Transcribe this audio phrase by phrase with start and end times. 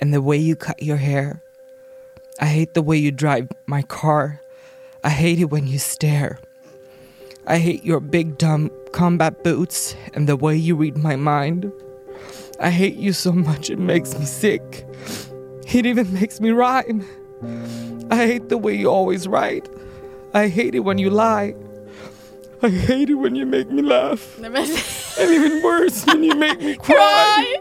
[0.00, 1.42] and the way you cut your hair.
[2.40, 4.40] I hate the way you drive my car.
[5.02, 6.38] I hate it when you stare.
[7.46, 11.72] I hate your big dumb combat boots and the way you read my mind.
[12.58, 14.84] I hate you so much it makes me sick.
[15.72, 17.04] It even makes me rhyme.
[18.10, 19.68] I hate the way you always write.
[20.34, 21.54] I hate it when you lie.
[22.62, 24.38] I hate it when you make me laugh.
[25.18, 27.56] And even worse, when you make me cry.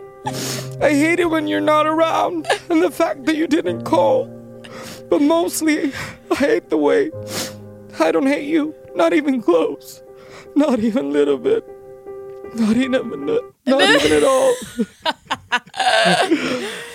[0.82, 4.28] I hate it when you're not around and the fact that you didn't call.
[5.10, 5.92] But mostly,
[6.32, 7.12] I hate the way
[8.00, 10.02] I don't hate you, not even close,
[10.56, 11.64] not even a little bit,
[12.56, 13.26] not even,
[13.66, 14.54] not even at all.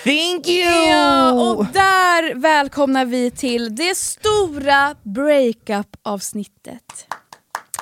[0.04, 0.64] Thank you!
[0.64, 7.06] ja, och där välkomnar vi till det stora breakup-avsnittet.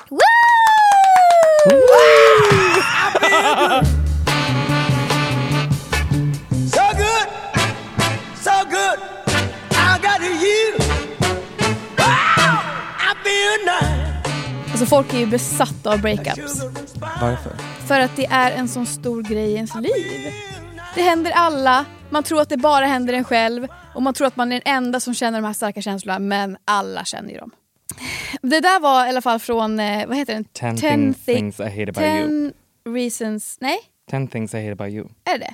[0.09, 0.19] Woo!
[1.69, 1.75] So
[14.71, 16.61] Alltså folk är ju besatta av breakups.
[17.21, 17.51] Varför?
[17.87, 20.33] För att det är en sån stor grej i ens liv.
[20.95, 24.35] Det händer alla, man tror att det bara händer en själv och man tror att
[24.35, 27.51] man är den enda som känner de här starka känslorna men alla känner ju dem.
[28.41, 30.43] Det där var i alla fall från, eh, vad heter den?
[30.43, 32.27] Ten, Ten thi- things I hate about you.
[32.27, 32.53] Ten
[32.93, 33.77] reasons, nej?
[34.11, 35.07] Ten things I hate about you.
[35.33, 35.53] Är det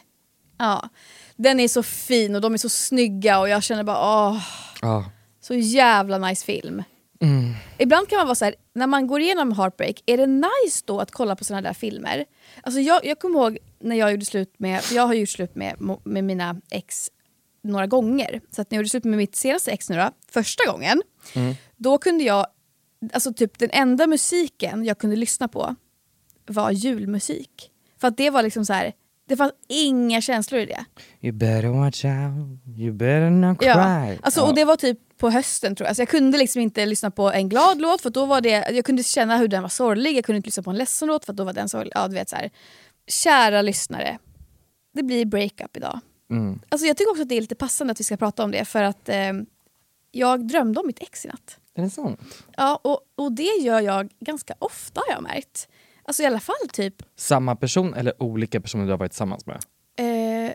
[0.58, 0.90] Ja.
[1.36, 4.38] Den är så fin och de är så snygga och jag känner bara åh,
[4.82, 5.06] Ja.
[5.42, 6.84] så jävla nice film.
[7.20, 7.54] Mm.
[7.78, 11.00] Ibland kan man vara så här, när man går igenom heartbreak, är det nice då
[11.00, 12.26] att kolla på såna där filmer?
[12.64, 15.56] Alltså jag, jag kommer ihåg när jag gjorde slut med, för jag har gjort slut
[15.56, 17.10] med, med mina ex
[17.64, 18.42] några gånger.
[18.52, 21.02] Så att när jag gjorde slut med mitt senaste ex nu då, första gången,
[21.78, 22.46] då kunde jag,
[23.14, 25.76] alltså typ den enda musiken jag kunde lyssna på
[26.48, 27.72] var julmusik.
[28.02, 28.94] För att det var liksom så här,
[29.28, 30.86] det fanns inga känslor i det.
[31.22, 33.68] You better watch out, you better not cry.
[33.68, 34.16] Ja.
[34.22, 34.48] Alltså, Ja.
[34.48, 35.96] Och det var typ på hösten tror jag.
[35.96, 38.86] Så jag kunde liksom inte lyssna på en glad låt för då var det, jag
[38.86, 40.18] kunde känna hur den var sorglig.
[40.18, 41.92] Jag kunde inte lyssna på en ledsen låt för då var den sorglig.
[41.96, 42.50] Ja, du vet, så här.
[43.08, 44.18] Kära lyssnare,
[44.94, 46.00] det blir breakup idag.
[46.30, 46.60] Mm.
[46.70, 48.66] Alltså, jag tycker också att det är lite passande att vi ska prata om det
[48.66, 49.34] för att eh,
[50.12, 51.58] jag drömde om mitt ex i natt.
[51.76, 52.20] Är det sant?
[52.58, 55.68] Ja, och, och det gör jag ganska ofta har jag märkt.
[56.04, 59.56] Alltså i alla fall typ, Samma person eller olika personer du har varit tillsammans med?
[59.98, 60.54] eh,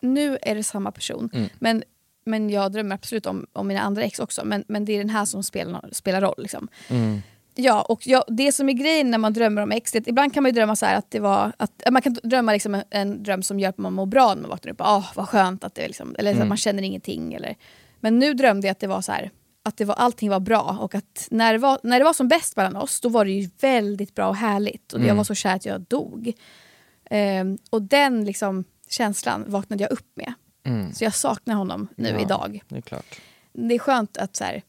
[0.00, 1.30] nu är det samma person.
[1.34, 1.48] Mm.
[1.58, 1.82] Men,
[2.28, 4.44] men jag drömmer absolut om, om mina andra ex också.
[4.44, 6.34] Men, men det är den här som spelar, spelar roll.
[6.38, 6.68] Liksom.
[6.88, 7.20] Mm.
[7.54, 10.42] Ja, och jag, det som är grejen när man drömmer om ex, det, ibland kan
[10.42, 13.60] man drömma så att det var, att, man kan drömma liksom en, en dröm som
[13.60, 14.80] gör att man mår bra när man vaknar upp.
[14.80, 16.48] Åh, vad skönt att det liksom, eller så att Mm.
[16.48, 17.34] man känner ingenting.
[17.34, 17.56] Eller,
[18.00, 19.30] men nu drömde jag att det var så här,
[19.62, 22.28] att det var, allting var bra och att när det, var, när det var som
[22.28, 24.92] bäst mellan oss, då var det ju väldigt bra och härligt.
[24.92, 25.16] Och jag Mm.
[25.16, 26.32] var så kär att jag dog.
[27.10, 30.32] Ehm, och den liksom, känslan vaknade jag upp med.
[30.68, 30.92] Mm.
[30.92, 33.20] Så jag saknar honom nu Ja, idag Det är klart.
[33.52, 34.62] det är skönt att så här,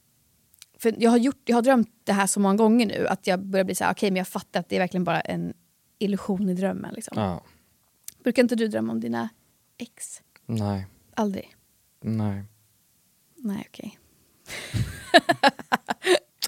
[0.77, 3.39] för jag har, gjort, jag har drömt det här så många gånger nu att jag
[3.39, 5.53] börjar bli så här, okej men jag fattar att det är verkligen bara en
[5.99, 6.93] illusion i drömmen.
[6.93, 7.21] Liksom.
[7.21, 7.43] Ja.
[8.23, 9.29] Brukar inte du drömma om dina
[9.77, 10.21] ex?
[10.45, 10.87] Nej.
[11.15, 11.55] Aldrig?
[12.01, 12.43] Nej.
[13.35, 13.99] Nej okej.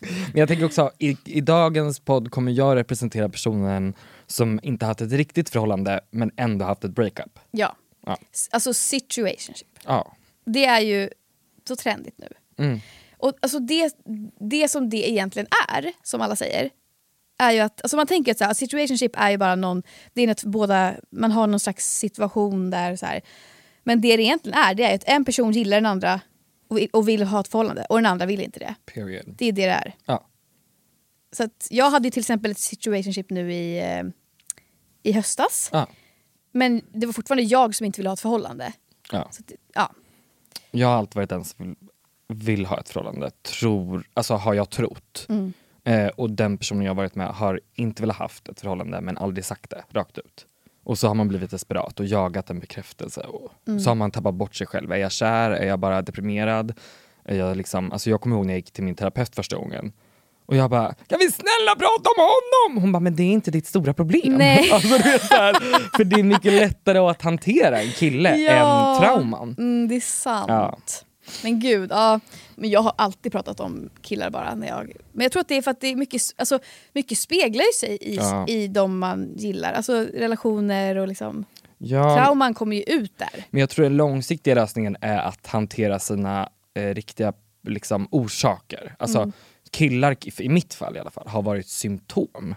[0.01, 3.93] Men jag tänker också, i, i dagens podd kommer jag representera personen
[4.27, 7.39] som inte haft ett riktigt förhållande men ändå haft ett breakup.
[7.51, 7.75] Ja.
[8.05, 8.17] Ja.
[8.51, 9.79] Alltså situationship.
[9.85, 10.15] Ja.
[10.45, 11.09] Det är ju
[11.67, 12.27] så trendigt nu.
[12.57, 12.79] Mm.
[13.17, 13.95] Och alltså det,
[14.39, 16.69] det som det egentligen är, som alla säger,
[17.37, 19.83] är ju att, alltså man tänker att så här, situationship är ju bara någon,
[20.13, 23.21] det är något båda, man har någon slags situation där så här.
[23.83, 26.21] Men det det egentligen är, det är att en person gillar den andra
[26.67, 28.75] och vill, och vill ha ett förhållande och den andra vill inte det.
[28.85, 29.35] Period.
[29.37, 29.95] Det är det det är.
[30.05, 30.27] Ja.
[31.31, 34.03] Så jag hade till exempel ett situationship nu i, eh,
[35.03, 35.69] i höstas.
[35.71, 35.87] Ja.
[36.51, 38.73] Men det var fortfarande jag som inte ville ha ett förhållande.
[39.11, 39.27] Ja.
[39.31, 39.91] Så att, ja.
[40.71, 41.75] Jag har alltid varit den som vill,
[42.27, 45.25] vill ha ett förhållande, tror, alltså har jag trott.
[45.29, 45.53] Mm.
[45.83, 49.45] Eh, och den personen jag varit med har inte velat haft ett förhållande men aldrig
[49.45, 50.45] sagt det rakt ut.
[50.83, 53.21] Och så har man blivit desperat och jagat en bekräftelse.
[53.21, 53.79] Och Mm.
[53.79, 54.91] Så har man tappat bort sig själv.
[54.91, 55.51] Är jag kär?
[55.51, 56.73] Är jag bara deprimerad?
[57.23, 59.93] Är jag, liksom, alltså jag kommer ihåg när jag gick till min terapeut första gången.
[60.51, 62.81] Och jag bara, kan vi snälla prata om honom?
[62.81, 64.33] Hon bara, men det är inte ditt stora problem.
[64.37, 64.69] Nej.
[64.73, 65.53] Alltså, vet, så här,
[65.97, 69.55] för det är mycket lättare att hantera en kille än trauman.
[69.57, 70.45] Mm, det är sant.
[70.47, 70.77] Ja.
[71.43, 72.19] Men gud, ja.
[72.55, 74.55] Men jag har alltid pratat om killar bara.
[74.55, 76.59] När jag, men jag tror att det är för att det är mycket, alltså,
[76.93, 78.47] mycket speglar sig i, Ja.
[78.47, 79.73] i de man gillar.
[79.73, 81.45] Alltså relationer och liksom...
[81.77, 83.45] Ja, Trauman kommer ju ut där.
[83.49, 87.33] Men jag tror den långsiktiga lösningen är att hantera sina eh, riktiga
[87.67, 88.95] liksom, orsaker.
[88.99, 89.31] Alltså Mm.
[89.71, 92.55] Killar, i mitt fall i alla fall, har varit symptom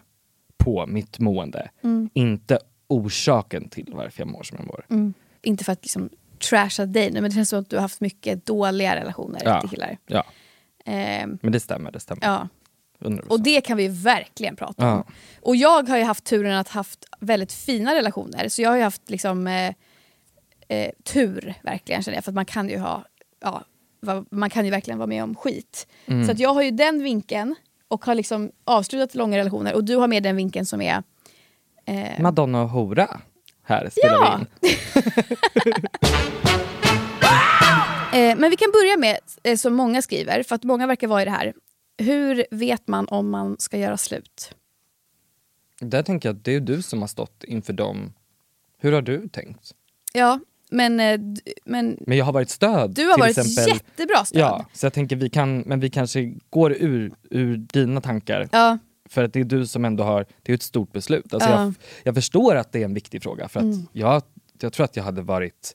[0.57, 1.71] på mitt mående.
[1.83, 2.11] Mm.
[2.15, 4.87] Inte orsaken till varför jag mår som jag mår.
[4.91, 5.15] Mm.
[5.43, 6.11] Inte för att liksom
[6.51, 9.61] trasha dig nu, men det känns som att du har haft mycket dåliga relationer Ja.
[9.61, 9.99] till killar.
[10.07, 10.25] Ja,
[10.87, 11.93] Ehm, men det stämmer.
[11.93, 12.23] Det stämmer.
[12.27, 12.49] ja.
[13.01, 13.29] 100%.
[13.29, 14.97] Och det kan vi verkligen prata om.
[15.07, 15.07] Ja.
[15.43, 18.49] Och jag har ju haft turen att haft väldigt fina relationer.
[18.49, 19.75] Så jag har ju haft liksom eh,
[20.69, 22.25] eh, tur verkligen känner jag.
[22.25, 23.05] För att man kan ju ha,
[23.41, 23.65] ja,
[24.31, 25.87] man kan ju verkligen vara med om skit.
[26.07, 26.27] Mm.
[26.27, 27.55] Så att jag har ju den vinkeln
[27.89, 29.75] och har liksom avslutat långa relationer.
[29.75, 31.03] Och du har med den vinkeln som är
[31.87, 33.21] eh, Madonna och hora.
[33.63, 34.41] Här spelar Ja.
[34.61, 34.75] vi in.
[38.15, 41.23] Eh, men vi kan börja med, eh, som många skriver, för att många verkar vara
[41.23, 41.55] i det här.
[41.99, 44.55] Hur vet man om man ska göra slut?
[45.81, 48.13] Där tänker jag att det är du som har stått inför dem.
[48.79, 49.71] Hur har du tänkt?
[50.13, 50.41] Ja,
[50.75, 51.21] men, eh,
[51.65, 52.91] men Men jag har varit stöd.
[52.95, 54.41] du har varit exempel, jättebra stöd.
[54.41, 58.49] Ja, så jag tänker vi kan, men vi kanske går ur, ur dina tankar.
[58.53, 58.79] Ja.
[59.09, 61.35] För att det är du som ändå har, det är ett stort beslut.
[61.35, 61.63] Alltså Ja.
[61.65, 63.87] jag, jag förstår att det är en viktig fråga för att Mm.
[63.93, 64.23] jag,
[64.61, 65.75] jag tror att jag hade varit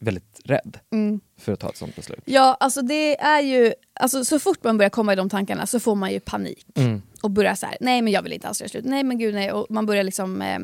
[0.00, 1.20] väldigt rädd Mm.
[1.38, 2.20] för att ta ett sånt beslut.
[2.24, 3.72] Ja, alltså det är ju...
[4.00, 6.66] Alltså så fort man börjar komma i de tankarna så får man ju panik.
[6.74, 7.02] Mm.
[7.22, 8.84] Och börjar så här, nej men jag vill inte alls göra slut.
[8.84, 9.52] Nej men gud nej.
[9.52, 10.58] Och man börjar liksom eh,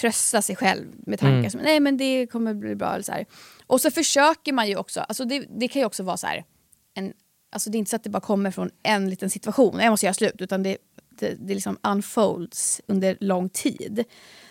[0.00, 1.50] trösta sig själv med tankar Mm.
[1.50, 2.92] som, nej men det kommer bli bra.
[2.92, 3.26] Eller så här.
[3.66, 6.44] Och så försöker man ju också, alltså det, det kan ju också vara så här,
[6.94, 7.12] en,
[7.52, 10.06] alltså det är inte så att det bara kommer från en liten situation, jag måste
[10.06, 10.34] göra slut.
[10.38, 10.76] Utan det,
[11.10, 14.04] det, det liksom unfolds under lång tid.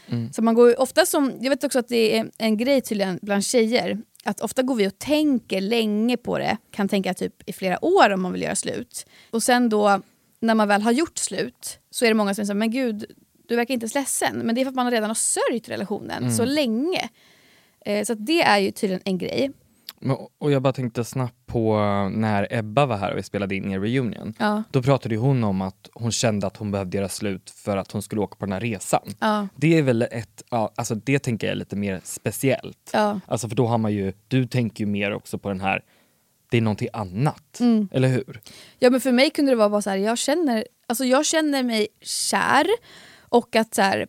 [0.08, 0.34] Mm.
[0.34, 3.44] Så man går ofta som, jag vet också att det är en grej tydligen bland
[3.44, 7.86] tjejer, att ofta går vi och tänker länge på det, kan tänka typ i flera
[7.86, 9.06] år om man vill göra slut.
[9.32, 10.02] Och sen då,
[10.40, 13.06] när man väl har gjort slut, så är det många som säger men gud,
[13.48, 14.38] du verkar inte ens ledsen.
[14.38, 16.32] Men det är för att man redan har sörjt relationen Mm.
[16.32, 17.10] så länge.
[17.86, 19.52] Eh, så det är ju tydligen en grej.
[20.38, 21.78] Och jag bara tänkte snabbt på
[22.16, 24.34] när Ebba var här och vi spelade in i reunion.
[24.40, 24.64] Ja.
[24.72, 28.02] Då pratade hon om att hon kände att hon behövde göra slut för att hon
[28.02, 29.14] skulle åka på den här resan.
[29.20, 29.48] Ja.
[29.56, 32.90] Det är väl ett, ja, alltså det tänker jag är lite mer speciellt.
[32.94, 33.20] Ja.
[33.28, 35.82] Alltså för då har man ju, du tänker ju mer också på den här,
[36.52, 37.60] det är någonting annat.
[37.60, 37.90] Mm.
[37.92, 38.42] Eller hur?
[38.80, 41.64] Ja men för mig kunde det vara bara så här, jag känner, alltså jag känner
[41.64, 42.68] mig kär
[43.30, 44.08] och att, så här,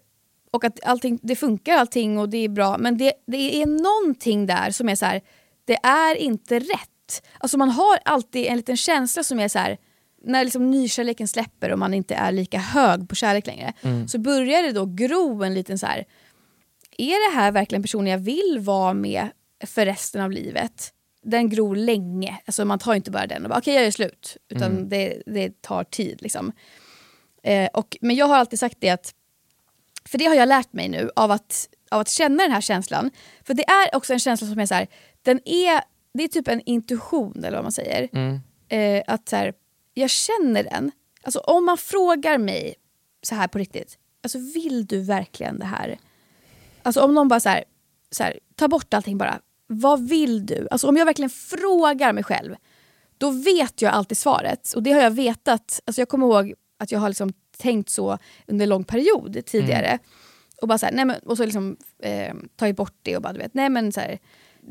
[0.50, 4.46] och att allting, det funkar allting och det är bra men det, det är någonting
[4.46, 5.20] där som är så här,
[5.64, 7.22] det är inte rätt.
[7.38, 9.78] Alltså man har alltid en liten känsla som är så här,
[10.24, 14.08] när liksom nykärleken släpper och man inte är lika hög på kärlek längre Mm.
[14.08, 16.04] så börjar det då gro en liten så här,
[16.98, 19.28] är det här verkligen personen jag vill vara med
[19.66, 20.92] för resten av livet?
[21.22, 22.38] Den gror länge.
[22.46, 24.36] Alltså man tar inte bara den och bara okej jag gör slut.
[24.48, 24.88] Utan Mm.
[24.88, 26.22] det, det tar tid.
[26.22, 26.52] Liksom.
[27.42, 29.14] Eh, och, men jag har alltid sagt det att,
[30.04, 33.10] för det har jag lärt mig nu av att, av att känna den här känslan.
[33.44, 34.86] För det är också en känsla som är så här,
[35.22, 35.80] den är,
[36.14, 38.08] det är typ en intuition eller vad man säger.
[38.12, 38.40] Mm.
[38.68, 39.52] Eh, att så här,
[39.94, 40.90] jag känner den.
[41.22, 42.74] Alltså om man frågar mig
[43.22, 45.98] så här på riktigt, alltså vill du verkligen det här?
[46.82, 47.64] Alltså om någon bara så här,
[48.10, 49.40] så här, ta bort allting bara.
[49.66, 50.68] Vad vill du?
[50.70, 52.54] Alltså om jag verkligen frågar mig själv,
[53.18, 54.72] då vet jag alltid svaret.
[54.72, 55.80] Och det har jag vetat.
[55.84, 59.98] Alltså jag kommer ihåg att jag har liksom tänkt så under en lång period tidigare.
[60.62, 63.32] Och bara så här, nej men, och så liksom, eh, tagit bort det och bara
[63.32, 64.18] du vet, nej men så här,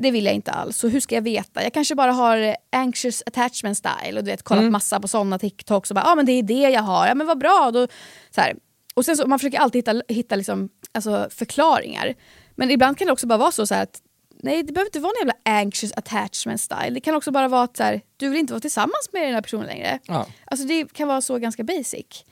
[0.00, 0.76] det vill jag inte alls.
[0.76, 1.62] Så hur ska jag veta?
[1.62, 4.72] Jag kanske bara har anxious attachment style och du vet, kollat Mm.
[4.72, 7.14] massa på sådana TikToks och bara, ja ah, men det är det jag har, ja
[7.14, 7.70] men vad bra.
[7.74, 7.86] Då,
[8.30, 8.56] så här.
[8.94, 12.14] Och sen så, man försöker alltid hitta, hitta liksom, alltså, förklaringar.
[12.54, 14.00] Men ibland kan det också bara vara så, så här att
[14.42, 16.90] nej det behöver inte vara en jävla anxious attachment style.
[16.90, 19.34] Det kan också bara vara att så här, du vill inte vara tillsammans med den
[19.34, 19.98] här personen längre.
[20.04, 20.26] Ja.
[20.44, 22.24] Alltså det kan vara så ganska basic.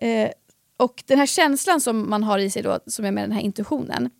[0.00, 0.30] Eh,
[0.76, 3.40] och den här känslan som man har i sig då, som är med den här
[3.40, 4.10] intuitionen,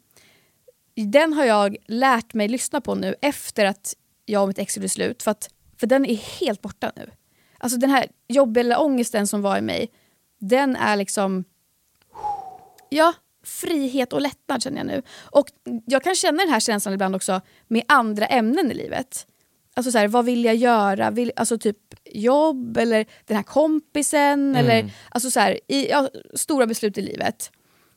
[0.96, 4.88] den har jag lärt mig lyssna på nu efter att jag och mitt ex gjorde
[4.88, 5.22] slut.
[5.22, 7.10] För, att, för den är helt borta nu.
[7.58, 9.90] Alltså den här jobbiga ångesten som var i mig,
[10.40, 11.44] den är liksom...
[12.88, 13.14] Ja,
[13.46, 15.02] frihet och lättnad känner jag nu.
[15.18, 15.46] Och
[15.86, 19.26] jag kan känna den här känslan ibland också med andra ämnen i livet.
[19.74, 21.10] Alltså så här, vad vill jag göra?
[21.10, 26.66] Vill, alltså typ jobb eller den här kompisen eller alltså så här, i, ja, stora
[26.66, 27.50] beslut i livet.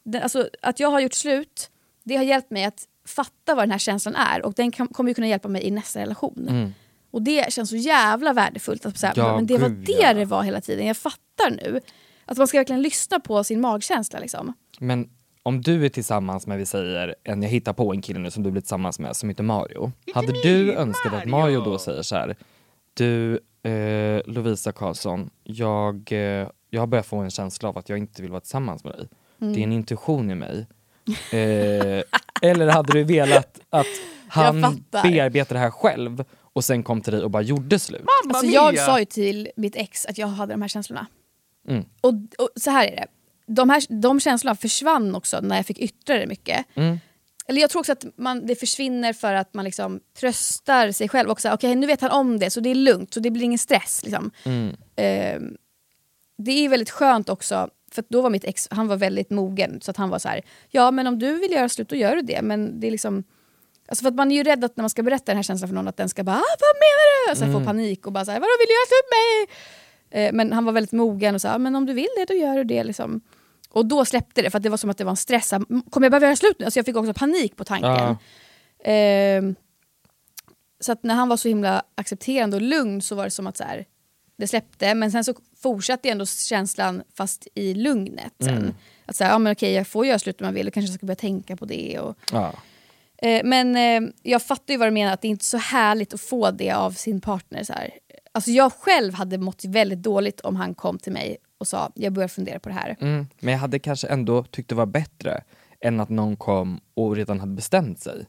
[0.03, 1.69] Den, alltså, att jag har gjort slut,
[2.03, 5.09] det har hjälpt mig att fatta vad den här känslan är och den kan, kommer
[5.09, 6.73] ju kunna hjälpa mig i nästa relation.
[7.11, 8.85] Och det känns så jävla värdefullt.
[8.85, 10.13] Att så här, Ja, men det var gud, det ja.
[10.13, 11.81] det var hela tiden, jag fattar nu.
[12.25, 14.19] Att man ska verkligen lyssna på sin magkänsla.
[14.19, 14.53] Liksom.
[14.79, 15.09] Men
[15.43, 18.43] om du är tillsammans med, vi säger, en, jag hittar på en kille nu som
[18.43, 19.91] du blir tillsammans med som heter Mario.
[20.13, 22.35] Hade du önskat att Mario då säger så här,
[22.93, 27.97] du eh, Lovisa Karlsson, jag, eh, jag har börjat få en känsla av att jag
[27.97, 29.07] inte vill vara tillsammans med dig.
[29.41, 29.53] Mm.
[29.53, 30.67] Det är en intuition i mig.
[31.31, 32.03] Eh,
[32.41, 33.87] eller hade du velat att
[34.27, 38.01] han bearbetar det här själv och sen kom till dig och bara gjorde slut?
[38.27, 41.07] Alltså, jag sa ju till mitt ex att jag hade de här känslorna.
[41.67, 41.85] Mm.
[42.01, 43.07] Och, och så här är det.
[43.49, 46.65] De, här, de känslorna försvann också när jag fick yttra det mycket.
[46.75, 46.99] Mm.
[47.47, 51.29] Eller jag tror också att man, det försvinner för att man liksom tröstar sig själv.
[51.29, 54.01] Okej, nu vet han om det så det är lugnt, så det blir ingen stress.
[54.03, 54.31] Liksom.
[54.43, 54.75] Mm.
[54.95, 55.57] Ehm,
[56.37, 59.81] det är väldigt skönt också, för då var mitt ex han var väldigt mogen.
[59.81, 62.15] Så att han var så här, ja men om du vill göra slut då gör
[62.15, 62.41] du det.
[62.41, 63.23] Men det är liksom...
[63.87, 65.69] Alltså för att man är ju rädd att när man ska berätta den här känslan
[65.69, 67.31] för någon att den ska bara ah, vad menar du?
[67.31, 70.27] Och sen få panik och bara så här, vadå vill du göra slut med mig?
[70.27, 72.55] Eh, men han var väldigt mogen och sa, men om du vill det då gör
[72.55, 72.83] du det.
[72.83, 73.21] Liksom.
[73.69, 75.53] Och då släppte det för det var som att det var en stress.
[75.53, 76.65] "M- Kommer jag behöva göra slut nu?
[76.65, 77.91] Alltså jag fick också panik på tanken.
[77.91, 78.17] Ja.
[78.83, 79.55] Ehm,
[80.79, 83.57] så att när han var så himla accepterande och lugn så var det som att
[83.57, 83.85] så här,
[84.37, 84.93] det släppte.
[84.95, 88.33] Men sen så fortsatte ändå känslan fast i lugnet.
[88.43, 88.75] Sen.
[89.05, 90.95] Att säga, ja men okej jag får göra slut om jag vill och kanske jag
[90.99, 91.99] ska börja tänka på det.
[91.99, 92.53] Och, Ja.
[93.17, 96.13] Eh, men eh, jag fattar ju vad du menar, att det är inte så härligt
[96.13, 97.63] att få det av sin partner.
[97.63, 97.89] Så här.
[98.31, 102.13] Alltså jag själv hade mått väldigt dåligt om han kom till mig och sa jag
[102.13, 102.97] börjar fundera på det här.
[103.01, 103.27] Mm.
[103.39, 105.43] Men jag hade kanske ändå tyckt det var bättre
[105.81, 108.25] än att någon kom och redan hade bestämt sig.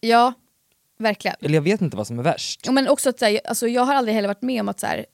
[0.00, 0.32] Ja,
[0.98, 1.36] verkligen.
[1.40, 2.60] Eller jag vet inte vad som är värst.
[2.64, 4.80] Ja, Men också att så här, alltså, jag har aldrig heller varit med om att
[4.80, 5.06] så här,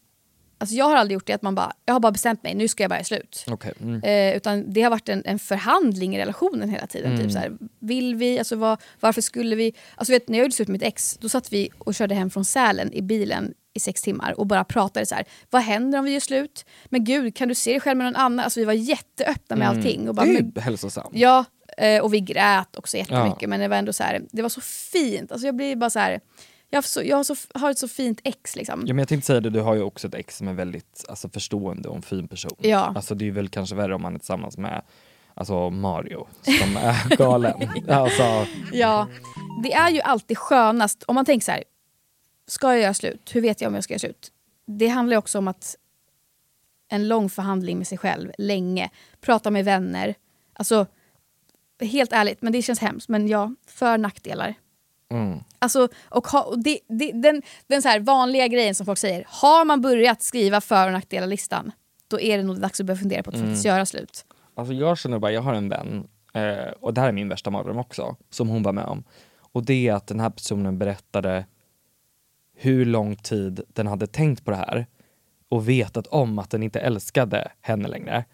[0.58, 2.68] alltså, jag har aldrig gjort det att man bara, jag har bara bestämt mig, nu
[2.68, 3.44] ska jag bara göra slut.
[3.48, 3.72] Okej.
[3.80, 4.02] Mm.
[4.02, 7.18] Eh, utan det har varit en, en förhandling i relationen hela tiden.
[7.18, 9.74] Typ så här, vill vi, alltså, vad, varför skulle vi...
[9.96, 12.30] Alltså, vet, när jag gjorde slut med mitt ex, då satt vi och körde hem
[12.30, 15.24] från Sälen i bilen i sex timmar och bara pratade så här.
[15.50, 16.64] Vad händer om vi gör slut?
[16.86, 18.44] Men gud, kan du se dig själv med någon annan?
[18.44, 20.08] Alltså, vi var jätteöppna med allting.
[20.08, 21.10] Och bara, Det är men, hälsosamt.
[21.12, 21.44] Ja,
[21.78, 23.42] eh, och vi grät också jättemycket.
[23.42, 23.48] Ja.
[23.48, 25.32] Men det var ändå så här, det var så fint.
[25.32, 26.20] Alltså, jag blir bara så här...
[26.70, 28.80] Jag, har så, jag har, så, har ett så fint ex liksom.
[28.86, 31.04] Ja, men jag tänkte säga det, du har ju också ett ex som är väldigt
[31.08, 32.56] alltså, förstående och en fin person.
[32.58, 32.92] Ja.
[32.96, 34.82] Alltså, det är väl kanske värre om man är tillsammans med
[35.34, 37.68] alltså, Mario som är galen.
[37.88, 39.08] alltså, Ja,
[39.62, 41.64] det är ju alltid skönast om man tänker så här.
[42.46, 43.30] Ska jag göra slut?
[43.34, 44.32] Hur vet jag om jag ska göra slut?
[44.66, 45.76] Det handlar också om att
[46.88, 50.14] en lång förhandling med sig själv, länge, prata med vänner.
[50.52, 50.86] Alltså,
[51.80, 53.08] helt ärligt, men det känns hemskt.
[53.08, 54.54] Men ja, för nackdelar.
[55.10, 55.38] mm.
[55.58, 59.26] Alltså, och ha, och det, det, den den så här vanliga grejen som folk säger,
[59.28, 61.72] har man börjat skriva för och nackdelar-listan,
[62.08, 64.24] då är det nog dags att börja fundera på att faktiskt göra slut.
[64.54, 67.50] Alltså jag känner bara, jag har en vän, eh, och det här är min värsta
[67.50, 69.04] mardröm också, som hon var med om.
[69.38, 71.44] Och det är att den här personen berättade
[72.56, 74.86] hur lång tid den hade tänkt på det här
[75.48, 78.24] och vetat om att den inte älskade henne längre.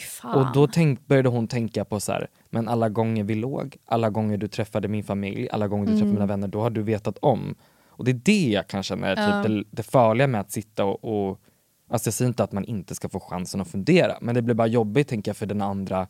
[0.00, 0.38] Fan.
[0.38, 4.10] Och då tänk, började hon tänka på så här, men alla gånger vi låg, alla
[4.10, 6.14] gånger du träffade min familj, alla gånger du träffade Mm.
[6.14, 7.54] mina vänner, då har du vetat om.
[7.86, 10.84] Och det är det jag kan känna är typ det, det farliga med att sitta
[10.84, 11.40] och, och
[11.88, 14.54] Alltså jag säger inte att man inte ska få chansen att fundera, men det blir
[14.54, 16.08] bara jobbigt tänker jag för den andra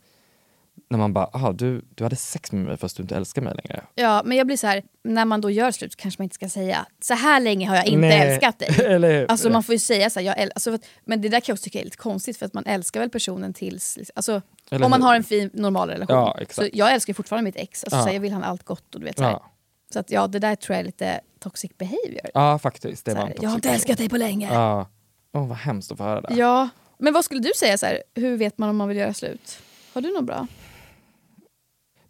[0.93, 3.55] när man bara, ah, du, du hade sex med mig fast du inte älskar mig
[3.65, 3.83] längre.
[3.95, 6.49] Ja, men jag blir så här, när man då gör slut kanske man inte ska
[6.49, 8.69] säga så här länge har jag inte Nej, älskat dig.
[8.87, 9.31] eller hur?
[9.31, 11.45] Alltså man får ju säga så här, jag äl- alltså, att- men det där kan
[11.53, 14.43] jag också tycka är lite konstigt för att man älskar väl personen tills, liksom- alltså,
[14.71, 15.09] Eller om man hur?
[15.09, 16.17] har en fin normal relation.
[16.17, 16.55] Ja, exakt.
[16.73, 18.03] Så jag älskar fortfarande mitt ex, alltså, Ja.
[18.03, 19.31] så här, jag vill han allt gott och du vet så här.
[19.31, 19.51] Ja.
[19.93, 22.31] Så att ja, det där tror jag är lite toxic behavior.
[22.35, 24.49] Ja faktiskt, det var här, jag har inte älskat dig på länge.
[24.55, 24.87] Ja.
[25.35, 26.35] Åh vad hemskt att få höra det.
[26.35, 26.69] Ja,
[26.99, 29.59] men vad skulle du säga så hur vet man om man vill göra slut?
[29.95, 30.47] Har du något bra?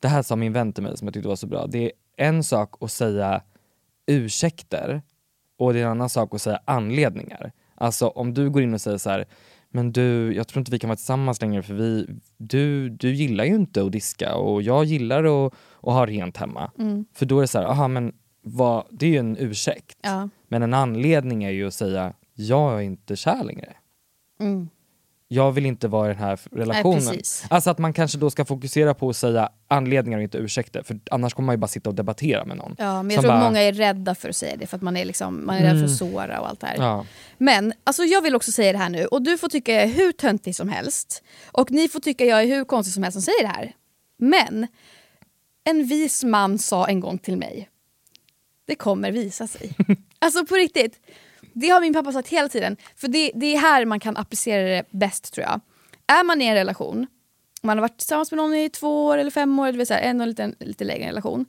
[0.02, 1.66] Det här sa min vän till mig som jag tyckte var så bra.
[1.66, 3.42] Det är en sak att säga
[4.06, 5.02] ursäkter
[5.58, 7.52] och det är en annan sak att säga anledningar.
[7.74, 9.24] Alltså om du går in och säger så här,
[9.70, 12.06] men du, jag tror inte vi kan vara tillsammans längre för vi,
[12.36, 16.72] du, du gillar ju inte att diska och jag gillar att, att ha rent hemma.
[16.78, 17.04] Mm.
[17.14, 19.98] För då är det så här, aha men vad, det är ju en ursäkt.
[20.02, 20.28] Ja.
[20.48, 23.72] Men en anledning är ju att säga, jag är inte kär längre.
[24.40, 24.68] Mm.
[25.34, 26.94] Jag vill inte vara i den här relationen.
[27.00, 27.44] precis.
[27.48, 30.82] alltså att man kanske då ska fokusera på att säga anledningar och inte ursäkter.
[30.82, 32.74] För annars kommer man ju bara sitta och debattera med någon.
[32.78, 34.96] Ja, men jag tror bara- många är rädda för att säga det för att man
[34.96, 35.84] är, liksom, man är rädd för Mm.
[35.84, 36.76] att såra och allt det här.
[36.76, 37.06] Ja.
[37.38, 39.88] Men alltså jag vill också säga det här nu och du får tycka jag är
[39.88, 41.22] hur töntig som helst.
[41.46, 43.72] Och ni får tycka jag är hur konstig som helst som säger det här.
[44.18, 44.66] Men
[45.64, 47.68] en vis man sa en gång till mig.
[48.66, 49.72] Det kommer visa sig.
[50.18, 51.00] alltså på riktigt.
[51.52, 52.76] Det har min pappa sagt hela tiden.
[52.96, 55.60] För det, det är här man kan applicera det bäst tror jag.
[56.06, 57.06] Är man i en relation,
[57.62, 60.00] man har varit tillsammans med någon i två år eller fem år, det vill säga
[60.00, 61.46] en lite, lite längre relation.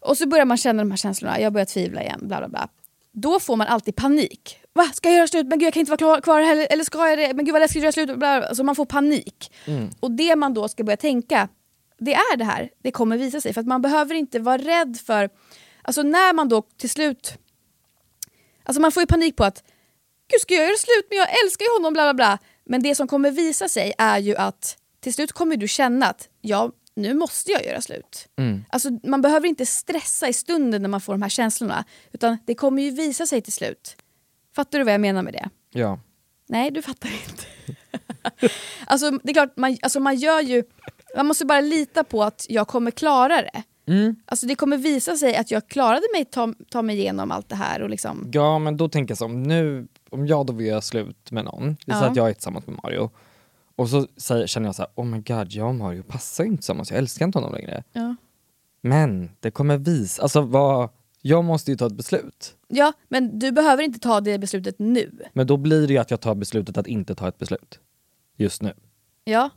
[0.00, 2.68] Och så börjar man känna de här känslorna, jag börjar tvivla igen, bla bla bla.
[3.12, 4.58] Då får man alltid panik.
[4.72, 4.84] Va?
[4.94, 5.46] Ska jag göra slut?
[5.46, 6.66] Men gud jag kan inte vara klar, kvar heller.
[6.70, 7.34] Eller ska jag det?
[7.34, 8.06] Men gud vad läskigt göra slut.
[8.06, 8.48] Bla, bla, bla.
[8.48, 9.52] Alltså man får panik.
[10.00, 11.48] Och det man då ska börja tänka,
[11.98, 12.70] det är det här.
[12.82, 13.52] Det kommer visa sig.
[13.52, 15.30] För att man behöver inte vara rädd för...
[15.82, 17.38] Alltså när man då till slut...
[18.62, 19.64] Alltså man får ju panik på att
[20.30, 22.38] gud ska jag göra slut men jag älskar ju honom bla bla bla.
[22.64, 26.28] Men det som kommer visa sig är ju att till slut kommer du känna att
[26.40, 28.28] ja, nu måste jag göra slut.
[28.68, 31.84] Alltså, man behöver inte stressa i stunden när man får de här känslorna.
[32.12, 33.96] Utan det kommer ju visa sig till slut.
[34.56, 35.50] Fattar du vad jag menar med det?
[35.70, 36.00] Ja.
[36.48, 37.44] Nej, du fattar inte.
[38.86, 40.64] alltså det är klart, man, alltså, man gör ju...
[41.16, 43.62] Man måste bara lita på att jag kommer klara det.
[44.24, 47.56] Alltså det kommer visa sig att jag klarade mig, ta, ta mig igenom allt det
[47.56, 48.30] här och liksom...
[48.32, 51.44] Ja men då tänker jag så, om nu, om jag då vill göra slut med
[51.44, 52.10] någon, det är så Ja.
[52.10, 53.10] att jag är tillsammans med Mario,
[53.76, 56.56] och så säger, känner jag så här, oh my god, jag och Mario passar inte
[56.60, 57.84] tillsammans, jag älskar inte honom längre.
[57.92, 58.16] Ja.
[58.80, 60.88] Men det kommer visa, alltså vad,
[61.22, 62.56] jag måste ju ta ett beslut.
[62.68, 65.18] ja, men du behöver inte ta det beslutet nu.
[65.32, 67.80] Men då blir det ju att jag tar beslutet att inte ta ett beslut.
[68.36, 68.72] Just nu.
[69.24, 69.50] Ja,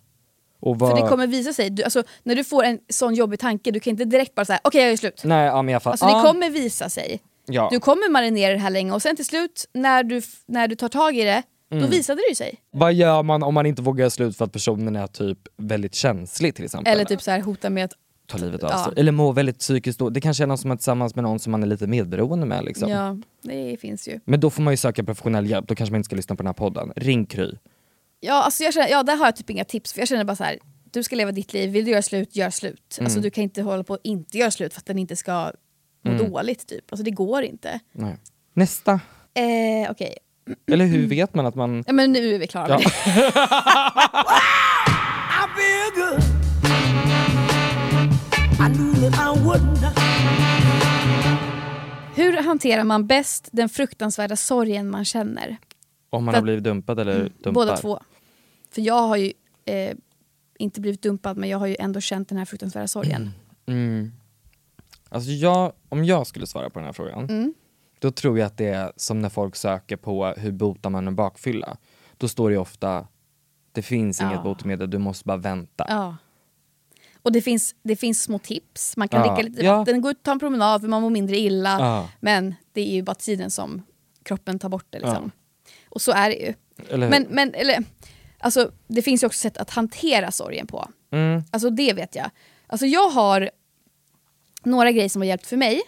[0.59, 0.79] Vad...
[0.79, 1.69] för det kommer visa sig.
[1.69, 4.59] Du, alltså, när du får en sån jobbig tanke, du kan inte direkt bara säga
[4.63, 5.21] okej jag gör slut.
[5.23, 5.81] Nej, ja, men jag.
[5.85, 6.21] Alltså det Ja.
[6.23, 7.19] kommer visa sig.
[7.45, 7.67] Ja.
[7.71, 10.89] Du kommer marinera det här länge och sen till slut när du, när du tar
[10.89, 11.83] tag i det, Mm.
[11.83, 12.55] då visade det ju sig.
[12.71, 15.95] Vad gör man om man inte vågar göra slut för att personen är typ väldigt
[15.95, 16.93] känslig till exempel?
[16.93, 17.91] Eller typ så här hota med att
[18.27, 18.83] ta livet av Ja.
[18.85, 18.93] sig.
[18.97, 20.09] Eller må väldigt psykiskt då.
[20.09, 22.65] Det kanske är någon som är tillsammans med någon som man är lite medberoende med.
[22.65, 22.89] Liksom.
[22.89, 24.19] Ja, det finns ju.
[24.25, 26.43] Men då får man ju söka professionell hjälp, då kanske man inte ska lyssna på
[26.43, 26.93] den här podden.
[26.95, 27.51] Ring Kry.
[28.25, 29.93] Ja, alltså jag känner, ja, där har jag typ inga tips.
[29.93, 30.59] För jag känner bara så här,
[30.91, 32.95] du ska leva ditt liv, vill du göra slut, gör slut.
[32.99, 33.05] Mm.
[33.05, 35.51] Alltså, du kan inte hålla på att inte göra slut för att den inte ska
[36.01, 36.31] må Mm.
[36.31, 36.67] dåligt.
[36.67, 36.91] Typ.
[36.91, 37.79] Alltså, det går inte.
[37.91, 38.17] Nej.
[38.53, 38.91] Nästa.
[39.33, 40.17] Eh, Okej,
[40.71, 41.83] Eller hur vet man att man...
[41.87, 42.77] ja, men nu är vi klara Ja.
[42.77, 43.85] med det.
[52.15, 55.57] Hur hanterar man bäst den fruktansvärda sorgen man känner?
[56.09, 57.51] Om man har blivit dumpad eller dumpar?
[57.51, 57.99] Båda två.
[58.75, 59.33] För jag har ju
[59.65, 59.95] eh,
[60.59, 63.31] inte blivit dumpad men jag har ju ändå känt den här fruktansvärda sorgen.
[63.67, 64.11] Mm.
[65.09, 67.53] Alltså jag, om jag skulle svara på den här frågan, Mm.
[67.99, 71.15] då tror jag att det är som när folk söker på hur botar man en
[71.15, 71.77] bakfylla.
[72.17, 73.07] Då står det ofta,
[73.71, 74.41] det finns inget Ja.
[74.43, 75.85] botemedel, du måste bara vänta.
[75.89, 76.15] Ja.
[77.21, 78.97] Och det finns, det finns små tips.
[78.97, 79.35] Man kan Ja.
[79.35, 79.77] dricka lite Ja.
[79.77, 81.77] vatten, gå ut och ta en promenad för man mår mindre illa.
[81.79, 82.09] Ja.
[82.19, 83.81] Men det är ju bara tiden som
[84.23, 84.99] kroppen tar bort det.
[84.99, 85.31] Liksom.
[85.89, 86.53] Och så är det ju.
[86.89, 87.09] Eller?
[87.09, 87.83] Men, men eller,
[88.45, 90.89] alltså, det finns ju också sätt att hantera sorgen på.
[91.11, 91.43] Mm.
[91.51, 92.29] Alltså det vet jag.
[92.67, 93.49] Alltså jag har
[94.63, 95.81] några grejer som har hjälpt för mig.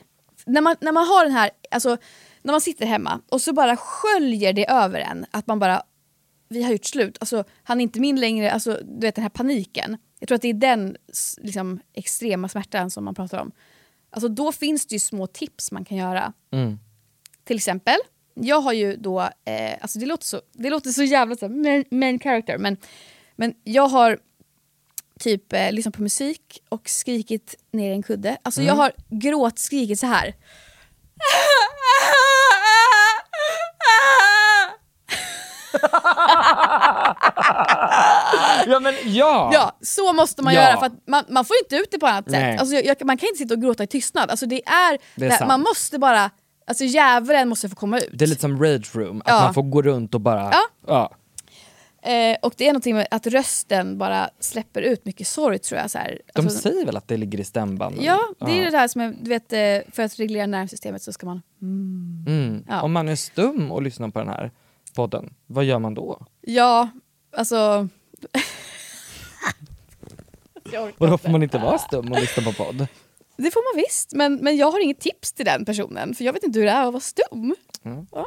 [0.45, 1.97] När man, när man har den här, alltså
[2.41, 5.81] när man sitter hemma och så bara sköljer det över en att man bara,
[6.49, 9.29] vi har gjort slut, alltså han är inte min längre, alltså du vet den här
[9.29, 9.97] paniken.
[10.19, 10.97] Jag tror att det är den
[11.37, 13.51] liksom, extrema smärtan som man pratar om.
[14.09, 16.33] Alltså då finns det ju små tips man kan göra.
[16.51, 16.79] Mm.
[17.43, 17.97] Till exempel,
[18.41, 21.85] jag har ju då, eh, alltså det låter så, det låter så jävla så main,
[21.91, 22.77] main character, men,
[23.35, 24.19] men jag har
[25.19, 28.37] typ eh, lyssnat på musik och skrikit ner i en kudde.
[28.43, 30.33] Alltså jag har gråtskrikit så här.
[38.67, 39.49] Ja men ja!
[39.53, 40.61] Ja, så måste man Ja.
[40.61, 42.51] göra för man, man får inte ut det på annat Nej.
[42.53, 42.59] sätt.
[42.59, 44.29] Alltså, jag, jag, man kan inte sitta och gråta i tystnad.
[44.31, 46.31] Alltså, det är, Det är det- man måste bara,
[46.67, 48.09] alltså djävulen måste få komma ut.
[48.13, 49.39] Det är lite som rage room, att Ja.
[49.43, 50.51] man får gå runt och bara...
[50.51, 50.61] Ja.
[50.87, 51.11] ja.
[52.11, 55.91] Eh, och det är någonting med att rösten bara släpper ut mycket sorg tror jag.
[55.91, 56.21] Så här.
[56.33, 58.03] De Alltså, säger väl att det ligger i stämbanden?
[58.03, 61.13] Ja, det är det här som är, du vet, eh, för att reglera nervsystemet så
[61.13, 61.41] ska man...
[61.61, 62.63] Mm.
[62.67, 62.81] Ja.
[62.81, 64.51] Om man är stum och lyssnar på den här
[64.95, 66.25] podden, vad gör man då?
[66.41, 66.89] Ja,
[67.37, 67.87] alltså...
[70.65, 71.17] Inte.
[71.17, 72.87] får man inte vara stum och lyssna på podd?
[73.43, 74.13] Det får man visst.
[74.13, 76.71] Men, men jag har inget tips till den personen för jag vet inte hur det
[76.71, 77.55] är att vara stum.
[77.85, 78.07] Mm.
[78.11, 78.25] Ja.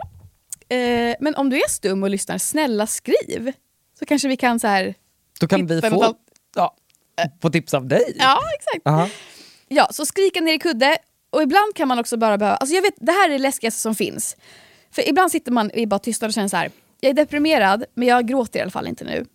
[0.76, 3.52] Eh, men om du är stum och lyssnar, snälla skriv.
[3.98, 4.94] Så kanske vi kan så här...
[5.40, 6.16] Då kan vi få, något-
[6.56, 6.76] ja,
[7.42, 8.16] få tips av dig.
[8.18, 8.86] Ja, exakt.
[8.86, 9.08] Aha.
[9.68, 10.96] Ja, så skrika ner i kudde.
[11.30, 12.56] Och ibland kan man också bara behöva...
[12.56, 14.36] Alltså jag vet, det här är det läskigaste som finns.
[14.90, 16.70] För ibland sitter man i bara tystnad och känner så här.
[17.00, 19.26] Jag är deprimerad, men jag gråter i alla fall inte nu.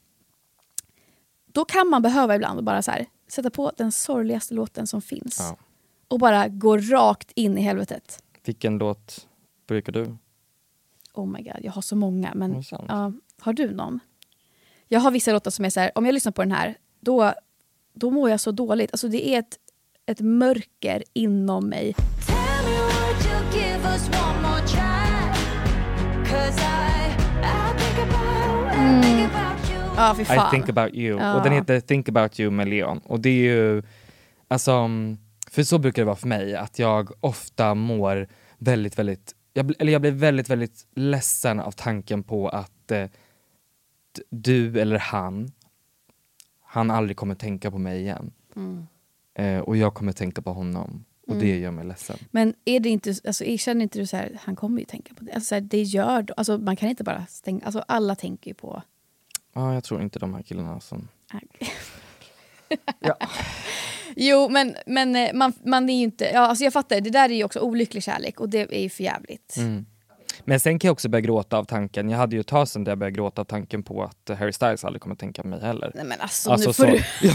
[1.54, 5.38] Då kan man behöva ibland bara så här, sätta på den sorgligaste låten som finns.
[5.40, 5.58] Ja.
[6.16, 8.24] Och bara gå rakt in i helvetet.
[8.46, 9.28] Vilken låt
[9.68, 10.18] brukar du?
[11.14, 12.32] Oh my god, jag har så många.
[12.36, 14.00] Men ja, har du någon?
[14.88, 17.34] Jag har vissa låtar som är så här, om jag lyssnar på den här, då,
[17.94, 18.92] då mår jag så dåligt.
[18.92, 19.58] Alltså det är ett,
[20.06, 21.96] ett mörker inom mig.
[29.98, 30.48] Ja, fy fan.
[30.48, 31.20] I think about you.
[31.20, 31.36] Ja.
[31.36, 33.02] Och den heter Think about you med Leon.
[33.06, 33.84] Och det är ju,
[34.48, 35.18] alltså, mm,
[35.56, 39.92] för så brukar det vara för mig, att jag ofta mår väldigt, väldigt, jag, eller
[39.92, 43.06] jag blir väldigt, väldigt ledsen av tanken på att eh,
[44.30, 45.52] du eller han,
[46.62, 48.32] han aldrig kommer tänka på mig igen.
[48.56, 48.88] Mm.
[49.34, 51.06] Eh, och jag kommer tänka på honom.
[51.28, 52.18] Och det gör mig ledsen.
[52.32, 55.24] Men är det inte, alltså, känner inte du så här, han kommer ju tänka på
[55.24, 55.32] det.
[55.32, 58.54] Alltså, så här, det gör alltså, Man kan inte bara stänga, alltså alla tänker ju
[58.54, 58.82] på...
[59.54, 61.08] Ja, jag tror inte de här killarna som...
[64.16, 66.26] Jo, men, men eh, man, man är ju inte...
[66.34, 68.90] Ja, alltså jag fattar, det där är ju också olycklig kärlek och det är ju
[68.90, 69.56] för jävligt.
[69.58, 69.86] Mm.
[70.46, 72.84] Men sen kan jag också börja gråta av tanken, jag hade ju ett tag sedan
[72.84, 75.48] där jag började gråta av tanken på att eh, Harry Styles aldrig kommer tänka på
[75.48, 75.92] mig heller.
[75.96, 77.32] Nej men alltså, Alltså, nu får så- du...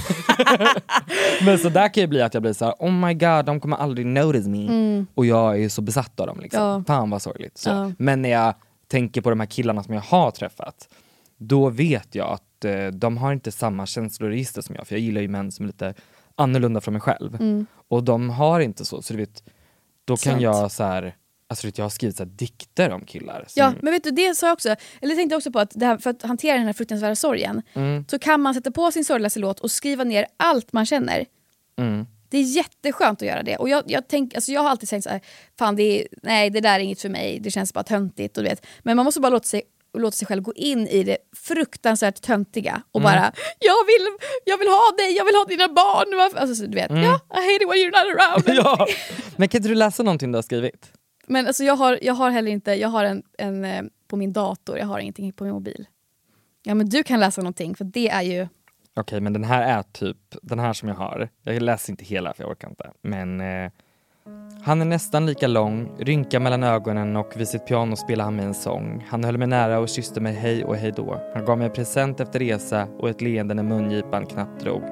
[1.44, 3.60] Men så där kan ju bli att jag blir så här: oh my god, de
[3.60, 5.04] kommer aldrig notice me.
[5.14, 6.62] Och jag är så besatt av dem liksom.
[6.62, 6.72] Mm.
[6.72, 6.84] Ja.
[6.94, 7.58] Fan vad sorgligt.
[7.58, 7.70] Så.
[7.70, 7.92] Ja.
[7.98, 8.54] Men när jag
[8.88, 10.88] tänker på de här killarna som jag har träffat,
[11.40, 15.20] då vet jag att eh, de har inte samma känsloregister som jag, för jag gillar
[15.20, 15.94] ju män som är lite
[16.34, 17.34] annorlunda från mig själv.
[17.34, 17.66] Mm.
[17.88, 19.42] Och de har inte så, så du vet,
[20.04, 20.42] då kan Sant.
[20.42, 21.16] jag så här,
[21.48, 23.44] alltså jag har skrivit så dikter om killar.
[23.48, 24.68] Som, Ja, men vet du, det sa jag också.
[24.68, 28.04] Eller jag tänkte också på att här, för att hantera den här fruktansvärda sorgen Mm.
[28.10, 31.26] så kan man sätta på sin sorgligaste låt och skriva ner allt man känner.
[31.78, 32.06] Mm.
[32.28, 33.56] Det är jätteskönt att göra det.
[33.56, 35.20] Och jag, jag, tänk, alltså jag har alltid tänkt så här,
[35.58, 38.36] fan det är, nej det där är inget för mig, det känns bara töntigt.
[38.38, 38.66] Och du vet.
[38.82, 39.62] Men man måste bara låta sig,
[39.94, 43.12] låta sig själv gå in i det fruktansvärt töntiga och Mm.
[43.12, 44.08] bara jag vill,
[44.44, 46.30] jag vill ha dig, jag vill ha dina barn.
[46.36, 47.02] Alltså, så du vet, Mm.
[47.02, 48.44] ja, I hate it when you're not around.
[48.64, 48.86] ja.
[49.36, 50.92] Men kan inte du läsa någonting du har skrivit?
[51.26, 54.32] Men alltså jag har, jag har heller inte, jag har en, en eh, på min
[54.32, 55.86] dator, jag har ingenting på min mobil.
[56.62, 58.48] Ja men du kan läsa någonting för det är ju,
[58.96, 61.28] Okej, men den här är typ den här som jag har.
[61.42, 62.90] Jag läser inte hela för jag orkar inte.
[63.02, 63.70] Men eh,
[64.62, 68.44] han är nästan lika lång, rynka mellan ögonen och vid sitt piano spelar han mig
[68.44, 69.06] en sång.
[69.08, 71.20] Han höll mig nära och kysste mig hej och hej då.
[71.34, 74.82] Han gav mig present efter resa och ett leende när mungipan knappt drog.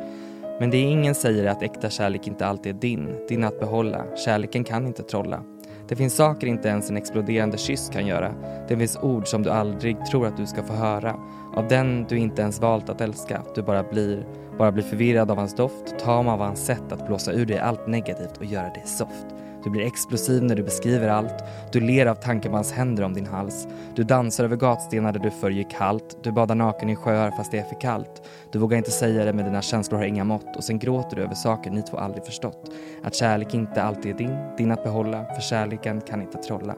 [0.61, 4.17] Men det ingen säger är att äkta kärlek inte alltid är din, din att behålla.
[4.17, 5.43] Kärleken kan inte trolla.
[5.89, 8.35] Det finns saker inte ens en exploderande kyss kan göra.
[8.69, 11.15] Det finns ord som du aldrig tror att du ska få höra.
[11.55, 13.43] Av den du inte ens valt att älska.
[13.55, 14.27] Du bara blir,
[14.59, 17.87] bara blir förvirrad av hans doft, tam av hans sätt att blåsa ur dig allt
[17.87, 19.27] negativt och göra dig soft.
[19.65, 21.45] Du blir explosiv när du beskriver allt.
[21.73, 22.19] Du ler av
[22.53, 23.69] hans händer om din hals.
[23.95, 26.25] Du dansar över gatstenar där du förr gick halt.
[26.25, 28.23] Du badar naken i sjöar fast det är för kallt.
[28.53, 31.23] Du vågar inte säga det men dina känslor har inga mått och sen gråter du
[31.23, 32.71] över saker ni två aldrig förstått.
[33.05, 36.75] Att kärlek inte alltid är din, din att behålla, för kärleken kan inte trolla.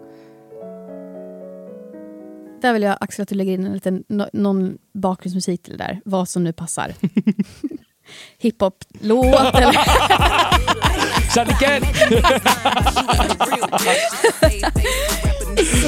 [2.60, 6.00] där vill jag Axel att du lägger in en liten, någon bakgrundsmusik till det där,
[6.04, 6.92] vad som nu passar.
[8.38, 9.76] Hiphop-låt eller...
[11.34, 11.82] Kärleken!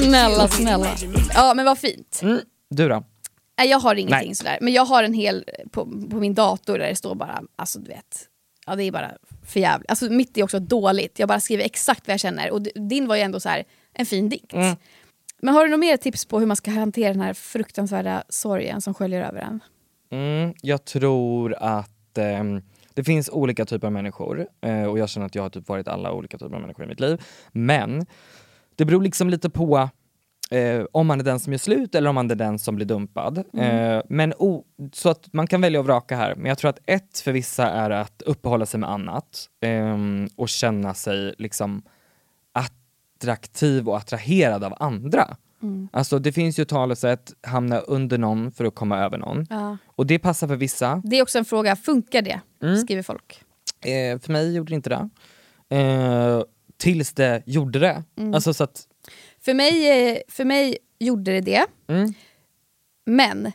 [0.03, 0.95] snälla, snälla.
[1.35, 2.21] Ja men vad fint.
[2.23, 2.41] Mm.
[2.71, 3.05] Du då?
[3.59, 4.35] Nej, jag har ingenting Nej.
[4.35, 4.59] sådär.
[4.61, 7.89] Men jag har en hel på, på min dator där det står bara, alltså du
[7.89, 8.29] vet.
[8.67, 9.13] Ja det är bara
[9.47, 9.91] för jävligt.
[9.91, 11.19] Alltså mitt är också dåligt.
[11.19, 12.51] Jag bara skriver exakt vad jag känner.
[12.51, 14.53] Och din var ju ändå så här en fin dikt.
[14.53, 14.77] Mm.
[15.43, 18.81] Men har du några mer tips på hur man ska hantera den här fruktansvärda sorgen
[18.81, 19.61] som sköljer över en?
[20.11, 22.63] Mm, jag tror att ehm,
[22.95, 25.89] det finns olika typer av människor eh, och jag känner att jag har typ varit
[25.89, 27.21] alla olika typer av människor i mitt liv.
[27.53, 28.07] Men
[28.77, 29.89] det beror liksom lite på
[30.51, 32.87] eh, om man är den som gör slut eller om man är den som blir
[32.87, 33.39] dumpad.
[33.39, 36.35] Eh, men o- så att man kan välja och vraka här.
[36.35, 40.49] Men jag tror att ett för vissa är att uppehålla sig med annat ehm, och
[40.49, 41.83] känna sig liksom
[42.53, 45.37] attraktiv och attraherad av andra.
[45.93, 49.47] Alltså det finns ju talesätt, hamna under någon för att komma över någon.
[49.51, 49.77] Ja.
[49.87, 51.03] Och det passar för vissa.
[51.05, 52.41] Det är också en fråga, funkar det?
[52.63, 52.77] Mm.
[52.77, 53.43] Skriver folk.
[53.81, 55.09] Eh, för mig gjorde det inte det.
[55.77, 56.43] Eh,
[56.77, 58.05] tills det gjorde det.
[58.17, 58.35] Mm.
[58.35, 58.87] Alltså så att,
[59.45, 61.67] För mig, eh, för mig gjorde det det.
[61.89, 62.15] mm,
[63.07, 63.53] Men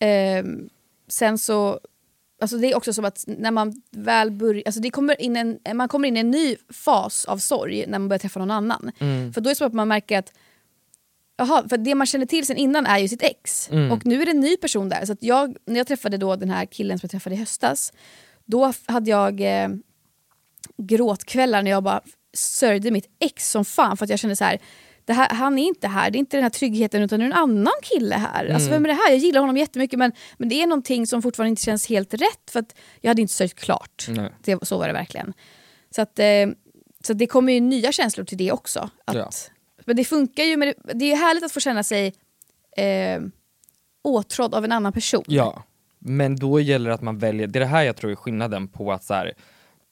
[0.00, 0.68] ehm,
[1.08, 1.80] sen så
[2.40, 5.58] Alltså det är också som att när man väl börjar, alltså det kommer in en,
[5.74, 8.90] man kommer in i en ny fas av sorg när man börjar träffa någon annan.
[8.98, 9.32] Mm.
[9.32, 10.32] För då är det som att man märker att
[11.36, 13.70] Jaha, för det man känner till sen innan är ju sitt ex.
[13.70, 13.92] Mm.
[13.92, 15.04] Och nu är det en ny person där.
[15.04, 17.92] Så jag, när jag träffade då den här killen som jag träffade i höstas,
[18.44, 19.68] då hade jag eh,
[20.78, 22.00] gråtkvällar när jag bara
[22.34, 24.58] sörjde mitt ex som fan för att jag kände så här.
[25.08, 27.32] Här, han är inte här, det är inte den här tryggheten utan det är en
[27.32, 28.48] annan kille här.
[28.48, 29.10] Alltså vem är det här?
[29.10, 32.50] Jag gillar honom jättemycket men, men det är någonting som fortfarande inte känns helt rätt
[32.50, 34.06] för att jag hade inte sörjt klart.
[34.08, 34.32] Nej.
[34.44, 35.32] Det, så var det verkligen.
[35.90, 36.46] Så, att, eh,
[37.04, 38.90] så det kommer ju nya känslor till det också.
[39.04, 39.30] Att, Ja.
[39.86, 42.14] Men det funkar ju, med det, det är härligt att få känna sig
[42.76, 43.22] eh,
[44.02, 45.24] åtrådd av en annan person.
[45.26, 45.62] Ja,
[45.98, 48.68] men då gäller det att man väljer, det är det här jag tror är skillnaden
[48.68, 49.32] på att så här,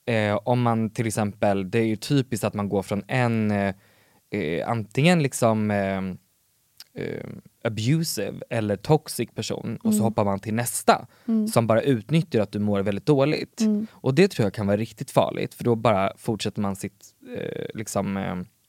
[0.07, 3.74] eh, om man till exempel, det är ju typiskt att man går från en, eh,
[4.30, 5.98] eh, antingen liksom eh,
[7.04, 7.26] eh,
[7.64, 11.07] abusive eller toxic person och så hoppar man till nästa
[11.52, 13.62] som bara utnyttjar att du mår väldigt dåligt.
[13.90, 17.66] Och det tror jag kan vara riktigt farligt för då bara fortsätter man sitt eh,
[17.74, 18.16] liksom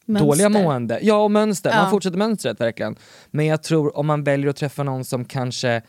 [0.05, 0.27] Mönster.
[0.27, 0.99] dåliga mående.
[1.01, 1.69] Ja, och mönster.
[1.69, 1.81] Ja.
[1.81, 2.95] Man fortsätter mönstret verkligen.
[3.31, 5.81] Men jag tror om man väljer att träffa någon som kanske,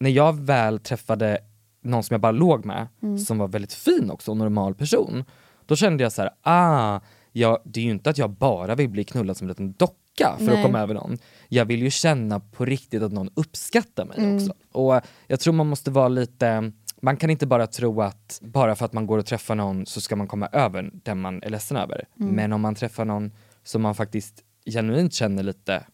[0.00, 1.38] när jag väl träffade
[1.82, 3.18] någon som jag bara låg med, Mm.
[3.18, 5.24] som var väldigt fin också, och normal person,
[5.66, 7.00] då kände jag så här, ah,
[7.32, 10.34] jag, det är ju inte att jag bara vill bli knullad som en liten docka
[10.38, 10.56] för Nej.
[10.56, 11.18] att komma över någon.
[11.48, 14.36] Jag vill ju känna på riktigt att någon uppskattar mig Mm.
[14.36, 14.54] också.
[14.72, 18.84] Och jag tror man måste vara lite, man kan inte bara tro att bara för
[18.84, 21.76] att man går och träffar någon så ska man komma över den man är ledsen
[21.76, 22.04] över.
[22.20, 22.34] Mm.
[22.34, 23.32] Men om man träffar någon
[23.68, 25.84] som man faktiskt genuint känner lite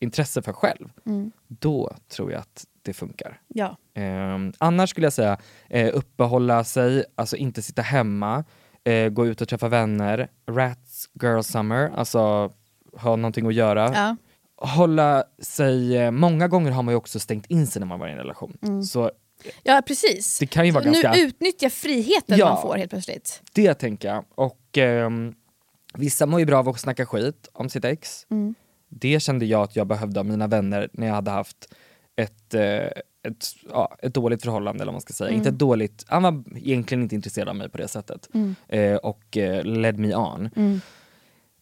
[0.00, 1.32] intresse för själv, Mm.
[1.48, 3.40] då tror jag att det funkar.
[3.48, 3.76] Ja.
[3.94, 8.44] Eh, annars skulle jag säga eh, uppehålla sig, alltså inte sitta hemma,
[8.84, 12.52] eh, gå ut och träffa vänner, rats girl summer, alltså
[12.96, 13.92] ha någonting att göra.
[13.94, 14.16] Ja.
[14.56, 18.08] Hålla sig, eh, många gånger har man ju också stängt in sig när man var
[18.08, 18.84] i en relation.
[18.84, 19.10] Så
[19.62, 20.38] ja, precis.
[20.38, 22.48] Det kan ju vara ganska- Nu utnyttja friheten Ja.
[22.52, 23.42] man får helt plötsligt.
[23.52, 24.24] det tänker jag.
[24.34, 25.34] Och ehm,
[25.98, 28.26] vissa mår ju bra av att snacka skit om sitt ex.
[28.30, 28.54] Mm.
[28.88, 31.74] Det kände jag att jag behövde av mina vänner när jag hade haft
[32.16, 32.86] ett, eh,
[33.22, 35.28] ett, ja, ett dåligt förhållande eller vad man ska säga.
[35.28, 35.38] Mm.
[35.38, 38.28] Inte ett dåligt, han var egentligen inte intresserad av mig på det sättet.
[38.68, 40.50] Eh, och eh, led me on.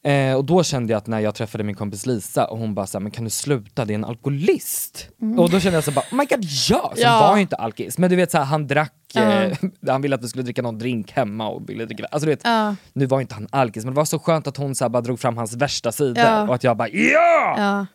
[0.05, 0.31] Mm.
[0.31, 2.87] Eh, och då kände jag att när jag träffade min kompis Lisa och hon bara
[2.87, 5.09] såhär, men kan du sluta, det är en alkoholist.
[5.38, 6.93] Och då kände jag så bara, oh my god ja!
[6.95, 7.21] Så Ja.
[7.21, 7.99] var ju inte alkis.
[7.99, 9.53] Men du vet såhär, han drack, eh,
[9.87, 12.45] han ville att vi skulle dricka någon drink hemma och ville dricka, alltså du vet,
[12.93, 15.01] nu var inte han alkis men det var så skönt att hon så här bara
[15.03, 16.43] drog fram hans värsta sidor Ja.
[16.49, 17.87] och att jag bara ja!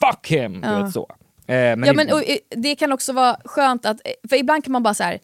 [0.00, 0.60] Fuck him!
[0.60, 1.06] Du vet så.
[1.46, 3.96] Eh, men ja, men, och, eh, det kan också vara skönt att,
[4.30, 5.18] för ibland kan man bara så här.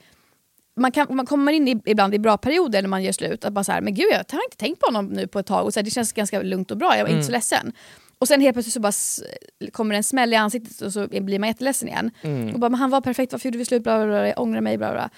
[0.76, 3.52] Man, kan, man kommer in i, ibland i bra perioder när man gör slut, att
[3.52, 5.64] bara så här, men gud jag har inte tänkt på honom nu på ett tag
[5.64, 7.72] och så här, det känns ganska lugnt och bra, jag var inte så ledsen.
[8.18, 8.92] Och sen helt plötsligt så bara
[9.72, 12.10] kommer en smäll i ansiktet och så blir man jätteledsen igen.
[12.54, 13.82] Och bara, men han var perfekt, varför gjorde vi slut?
[13.82, 14.78] Bla, bla, bla, jag ångrar mig.
[14.78, 15.10] Bla, bla.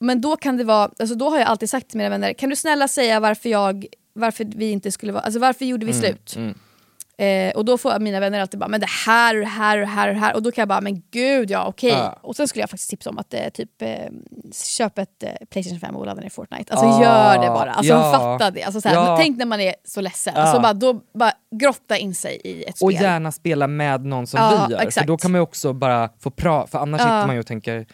[0.00, 2.50] Men då kan det vara, alltså då har jag alltid sagt till mina vänner, kan
[2.50, 6.36] du snälla säga varför jag varför vi inte skulle vara, alltså varför gjorde vi slut?
[7.18, 9.80] Eh, och då får mina vänner alltid bara, men det här och det här och
[9.86, 10.34] det här och det här.
[10.34, 11.90] Och då kan jag bara, men gud ja okej.
[11.90, 12.18] Ja.
[12.22, 13.88] Och sen skulle jag faktiskt tipsa om att eh, typ eh,
[14.54, 16.72] köp ett eh, Playstation 5 och ladda ner Fortnite.
[16.74, 17.72] Alltså Ah, gör det bara.
[17.72, 18.12] Alltså ja.
[18.12, 18.62] fatta det.
[18.62, 19.16] Alltså, såhär, Ja.
[19.20, 20.32] Tänk när man är så ledsen.
[20.36, 20.42] Ja.
[20.42, 22.86] Alltså, bara, då bara grotta in sig i ett spel.
[22.86, 25.06] Och gärna spela med någon som Ja, vi gör, för exakt.
[25.06, 27.04] då kan man också bara få prata, för annars Ja.
[27.04, 27.86] sitter man ju och tänker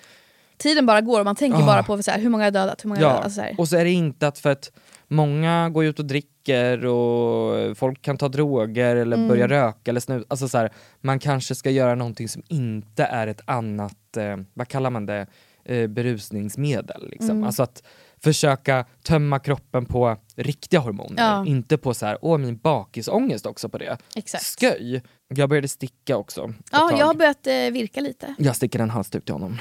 [0.59, 1.67] Tiden bara går och man tänker Ah.
[1.67, 3.25] bara på såhär, hur många har dödat, hur många Ja, dödat.
[3.25, 4.71] Alltså, och så är det inte att för att
[5.13, 9.29] många går ut och dricker och folk kan ta droger eller Mm.
[9.29, 10.27] börja röka eller snusa.
[10.29, 14.69] Alltså så här, man kanske ska göra någonting som inte är ett annat, eh, vad
[14.69, 15.27] kallar man det,
[15.65, 17.09] eh, berusningsmedel.
[17.11, 17.31] Liksom.
[17.31, 17.45] Mm.
[17.45, 17.83] Alltså att
[18.23, 21.47] försöka tömma kroppen på riktiga hormoner, Ja.
[21.47, 23.99] inte på så här, åh min bakisångest också på det.
[24.17, 24.61] Exakt.
[24.61, 25.03] Sköj!
[25.29, 26.55] Jag började sticka också.
[26.73, 26.99] Ja, tag.
[27.01, 28.35] jag har börjat eh, virka lite.
[28.39, 29.59] Jag stickade en halsduk till honom.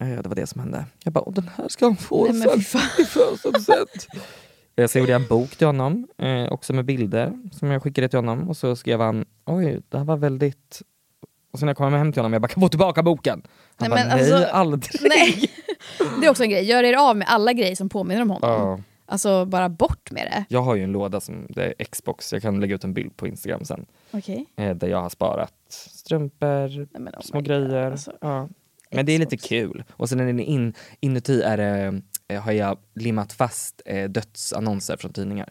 [0.00, 0.84] Eh, Det var det som hände.
[1.04, 2.64] Jag bara, "Åh, den här ska han få Nej, i
[3.04, 4.06] födelsedagspresent.
[4.80, 8.08] Eh, Så gjorde jag en bok till honom, eh, också med bilder som jag skickade
[8.08, 8.48] till honom.
[8.48, 10.82] Och så skrev han, oj det här var väldigt...
[11.52, 13.42] Och sen när jag kom hem till honom, jag bara, kan få tillbaka boken?
[13.76, 14.82] Han Nej, bara, nej alltså- aldrig.
[15.00, 15.50] Nej.
[16.20, 18.50] Det är också en grej, gör er av med alla grejer som påminner om honom.
[18.50, 18.80] Ja.
[19.06, 20.44] Alltså bara bort med det.
[20.48, 23.16] Jag har ju en låda som det är Xbox, jag kan lägga ut en bild
[23.16, 23.86] på Instagram sen.
[24.10, 24.46] Okej.
[24.56, 27.90] Eh, där jag har sparat strumpor, Nej, oh små grejer.
[27.90, 28.12] alltså.
[28.20, 28.48] ja.
[28.90, 29.84] Men det är lite kul.
[29.92, 35.48] Och sen in, inuti är det, eh, har jag limmat fast eh, dödsannonser från tidningar.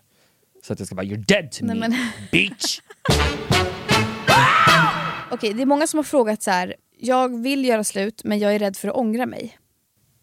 [0.64, 1.98] Så att jag ska bara “You're dead to Nej, me, men-
[2.32, 2.80] bitch!”
[5.32, 6.76] Okej, det är många som har frågat så här.
[6.98, 9.58] jag vill göra slut men jag är rädd för att ångra mig.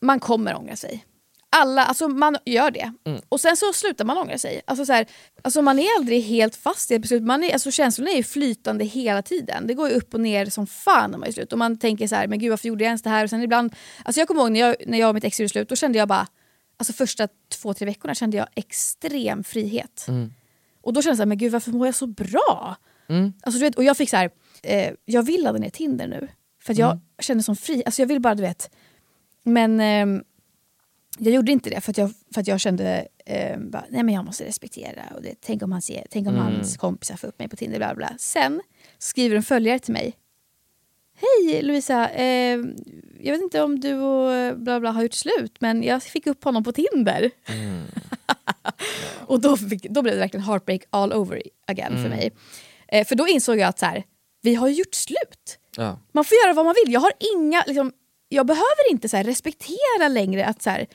[0.00, 1.04] Man kommer ångra sig.
[1.50, 2.92] alla, alltså man gör det.
[3.06, 3.20] Mm.
[3.28, 4.60] Och sen så slutar man ångra sig.
[4.66, 5.06] Alltså, så här,
[5.42, 7.22] alltså man är aldrig helt fast i ett beslut.
[7.22, 9.66] Man är, alltså känslorna är flytande hela tiden.
[9.66, 11.52] Det går ju upp och ner som fan när man är slut.
[11.52, 13.24] Och man tänker så här, men gud varför gjorde jag ens det här?
[13.24, 15.48] Och sen ibland, alltså jag kommer ihåg när jag, när jag och mitt ex gjorde
[15.48, 16.26] slut, då kände jag bara,
[16.76, 20.04] alltså första två, tre veckorna kände jag extrem frihet.
[20.08, 20.32] Mm.
[20.82, 22.76] Och då kände jag så här, men gud varför mår jag så bra?
[23.08, 23.32] Mm.
[23.42, 24.30] Alltså, du vet, och jag fick så här,
[24.62, 26.28] eh, jag vill ladda ner Tinder nu.
[26.62, 27.02] För jag Mm.
[27.18, 28.70] känner som fri, alltså jag vill bara du vet.
[29.42, 30.24] Men ehm,
[31.18, 34.14] jag gjorde inte det för att jag, för att jag kände, eh, bara, nej men
[34.14, 35.02] jag måste respektera.
[35.14, 36.46] Och det, tänk om, han ser, tänk om Mm.
[36.46, 37.78] hans kompisar får upp mig på Tinder.
[37.78, 37.94] Bla.
[37.94, 38.12] bla.
[38.18, 38.60] Sen
[38.98, 40.14] skriver en följare till mig.
[41.16, 42.58] Hej Lovisa, eh,
[43.20, 46.44] jag vet inte om du och bla bla har gjort slut men jag fick upp
[46.44, 47.30] honom på Tinder.
[49.26, 52.10] och då, fick, då blev det verkligen heartbreak all over again för Mm.
[52.10, 52.32] mig.
[52.88, 54.04] Eh, för då insåg jag att så här,
[54.42, 55.58] vi har gjort slut.
[55.76, 55.98] Ja.
[56.12, 56.92] Man får göra vad man vill.
[56.94, 57.92] Jag har inga, liksom,
[58.28, 60.86] jag behöver inte så här, respektera längre att så här,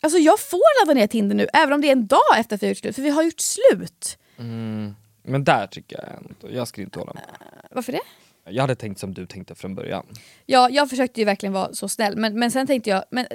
[0.00, 2.62] alltså jag får ladda ner Tinder nu även om det är en dag efter att
[2.62, 4.18] vi har gjort slut, för vi har gjort slut.
[4.38, 4.94] Mm.
[5.22, 7.24] Men där tycker jag ändå, jag skulle inte hålla med.
[7.70, 8.00] Varför det?
[8.50, 10.06] Jag hade tänkt som du tänkte från början.
[10.46, 13.26] Ja, jag försökte ju verkligen vara så snäll, men, men sen tänkte jag, men,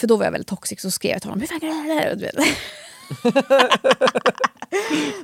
[0.00, 1.76] för då var jag väldigt toxic så skrev jag till honom, hur fan kan du
[1.76, 2.34] göra det här?" Du vet.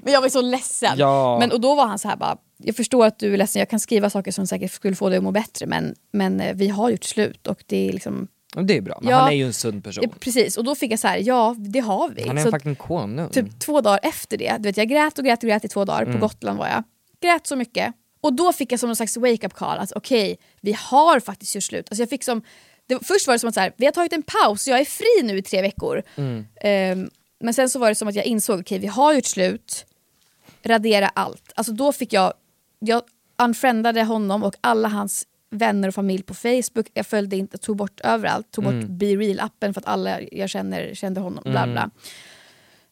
[0.03, 0.93] Men jag var så ledsen.
[0.97, 1.37] Ja.
[1.41, 3.71] Men, och då var han så här bara, jag förstår att du är ledsen, jag
[3.71, 6.69] kan skriva saker som säkert skulle få dig att må bättre men, men eh, vi
[6.69, 8.29] har gjort slut och det är liksom...
[8.63, 9.17] Det är bra, men Ja.
[9.19, 10.05] han är ju en sund person.
[10.07, 12.29] Ja, precis, och då fick jag så här, ja det har vi.
[12.29, 13.31] Han är så, en fucking konung.
[13.31, 15.85] typ två dagar efter det, du vet, jag grät och grät och grät i två
[15.85, 16.15] dagar, Mm.
[16.15, 16.83] på Gotland var jag.
[17.21, 17.95] Grät så mycket.
[18.21, 21.65] Och då fick jag som någon slags wake-up call, att okej, vi har faktiskt gjort
[21.65, 21.87] slut.
[21.91, 22.43] Alltså jag fick som,
[22.87, 24.85] det, först var det som att så här, vi har tagit en paus, jag är
[24.85, 26.03] fri nu i tre veckor.
[26.17, 26.47] Mm.
[26.61, 29.87] Ehm, men sen så var det som att jag insåg, okej vi har gjort slut,
[30.63, 31.53] radera allt.
[31.55, 32.33] Alltså då fick jag,
[32.79, 33.03] jag
[33.43, 36.91] unfriendade honom och alla hans vänner och familj på Facebook.
[36.95, 38.51] Jag följde inte, tog bort överallt.
[38.51, 38.99] Tog bort Mm.
[38.99, 41.43] Be Real-appen för att alla jag känner kände honom.
[41.45, 41.91] Bla Mm.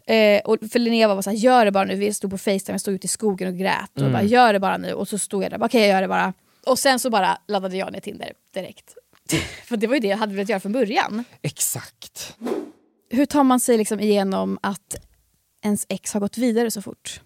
[0.07, 1.95] Eh, och för Linnea var så här, gör det bara nu.
[1.95, 3.91] Vi stod på Facetime, jag stod ute i skogen och grät.
[3.95, 4.13] Och Mm.
[4.13, 4.93] bara, gör det bara nu.
[4.93, 6.33] Och så stod jag där, okej jag gör det bara.
[6.67, 8.95] Och sen så bara laddade jag ner Tinder direkt.
[9.65, 11.25] för det var ju det jag hade velat göra från början.
[11.43, 12.37] Exakt.
[13.11, 14.97] Hur tar man sig liksom igenom att
[15.65, 17.21] ens ex har gått vidare så fort?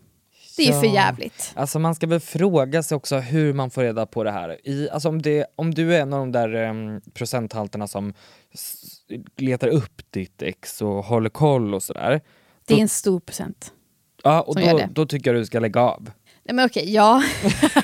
[0.56, 1.52] Det är ju för jävligt.
[1.54, 4.68] Alltså man ska väl fråga sig också hur man får reda på det här.
[4.68, 8.14] I, alltså om, det, om du är en av de där em, procenthalterna som
[9.36, 12.20] letar upp ditt ex och håller koll och sådär.
[12.66, 13.72] Det är en stor procent.
[14.22, 14.88] Ja, och som gör då, det.
[14.92, 16.10] då tycker jag du ska lägga av.
[16.44, 17.22] Nej, men okej, ja.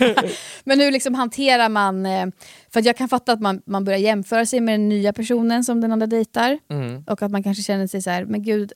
[0.65, 2.07] men hur liksom hanterar man...
[2.07, 2.27] eh,
[2.73, 5.81] För jag kan fatta att man, man börjar jämföra sig med den nya personen som
[5.81, 6.59] den andra dejtar.
[6.71, 7.05] Mm.
[7.07, 8.73] Och att man kanske känner sig så här, men gud,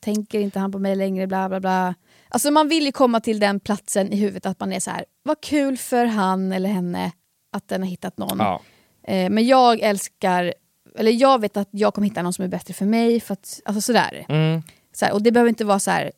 [0.00, 1.94] tänker inte han på mig längre, bla bla bla.
[2.28, 5.04] Alltså man vill ju komma till den platsen i huvudet att man är så här,
[5.22, 7.12] vad kul för han eller henne
[7.52, 8.38] att den har hittat någon.
[8.38, 8.62] Ja.
[9.04, 10.54] Eh, men jag älskar,
[10.98, 13.20] eller jag vet att jag kommer hitta någon som är bättre för mig.
[13.20, 14.24] För att, alltså sådär.
[14.28, 14.62] Mm.
[14.92, 16.12] Så här, och det behöver inte vara så här.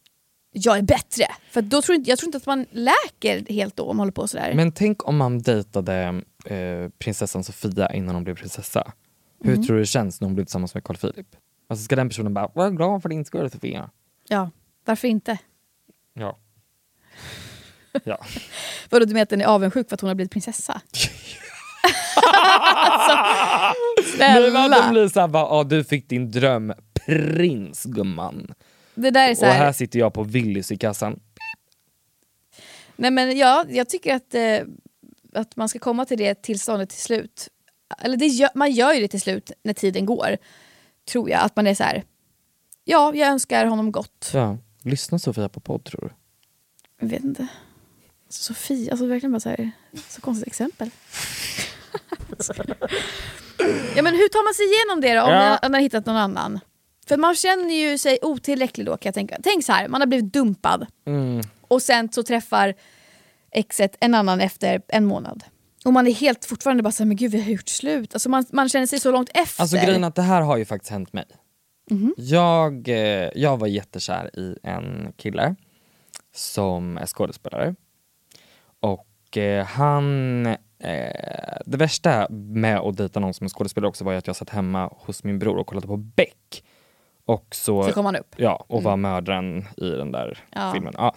[0.53, 1.25] jag är bättre.
[1.51, 4.13] För då tror inte, jag tror inte att man läker helt då om man håller
[4.13, 4.53] på sådär.
[4.55, 8.93] Men tänk om man dejtade eh, prinsessan Sofia innan hon blev prinsessa.
[9.45, 9.67] Hur Mm.
[9.67, 11.27] tror du det känns när hon blir tillsammans med Carl Philip?
[11.69, 13.91] Alltså ska den personen bara, vad glad för din skull Sofia.
[14.29, 14.51] Ja,
[14.85, 15.39] varför inte?
[16.15, 16.39] Ja.
[18.05, 18.19] ja.
[18.91, 20.81] Vadå, du menar att den är avundsjuk för att hon har blivit prinsessa?
[22.75, 23.13] alltså,
[24.19, 24.91] Nej, men de snälla!
[24.91, 26.31] blir såhär, bara, ah, du fick din
[27.07, 28.55] drömprins gumman.
[28.95, 31.21] Det där är så Och här, här sitter jag på Willys i kassan.
[32.97, 34.59] Nej men ja, jag tycker att, eh,
[35.33, 37.49] att man ska komma till det tillståndet till slut.
[37.99, 40.37] Eller det gör, man gör ju det till slut när tiden går.
[41.09, 41.41] Tror jag.
[41.43, 42.05] Att man är så här.
[42.85, 44.31] ja jag önskar honom gott.
[44.35, 44.59] Ja.
[44.83, 46.11] Lyssnar Sofia på podd tror du?
[47.01, 47.47] Jag vet inte.
[48.29, 49.71] Sofie, alltså verkligen bara så här,
[50.09, 50.91] så konstigt exempel.
[53.97, 55.59] ja men hur tar man sig igenom det då om Ja.
[55.63, 56.61] man har hittat någon annan?
[57.09, 59.37] För man känner ju sig otillräcklig då kan jag tänka.
[59.43, 61.41] Tänk så här, man har blivit dumpad Mm.
[61.61, 62.75] och sen så träffar
[63.51, 65.45] exet en annan efter en månad.
[65.85, 68.15] Och man är helt fortfarande bara såhär, men gud vi har gjort slut.
[68.15, 69.63] Alltså man, man känner sig så långt efter.
[69.63, 71.25] Alltså grejen att det här har ju faktiskt hänt mig.
[71.91, 72.15] Mhm.
[72.17, 75.55] Jag, eh, jag var jättekär i en kille
[76.35, 77.75] som är skådespelare.
[78.81, 80.57] Och eh, han, eh,
[81.67, 84.91] det värsta med att dejta någon som är skådespelare också var att jag satt hemma
[84.97, 86.65] hos min bror och kollade på Beck.
[87.27, 88.35] Och så, Så kom han upp.
[88.37, 89.01] Ja, och var Mm.
[89.01, 90.73] mördaren i den där Ja.
[90.73, 90.95] filmen.
[90.97, 91.15] Ja.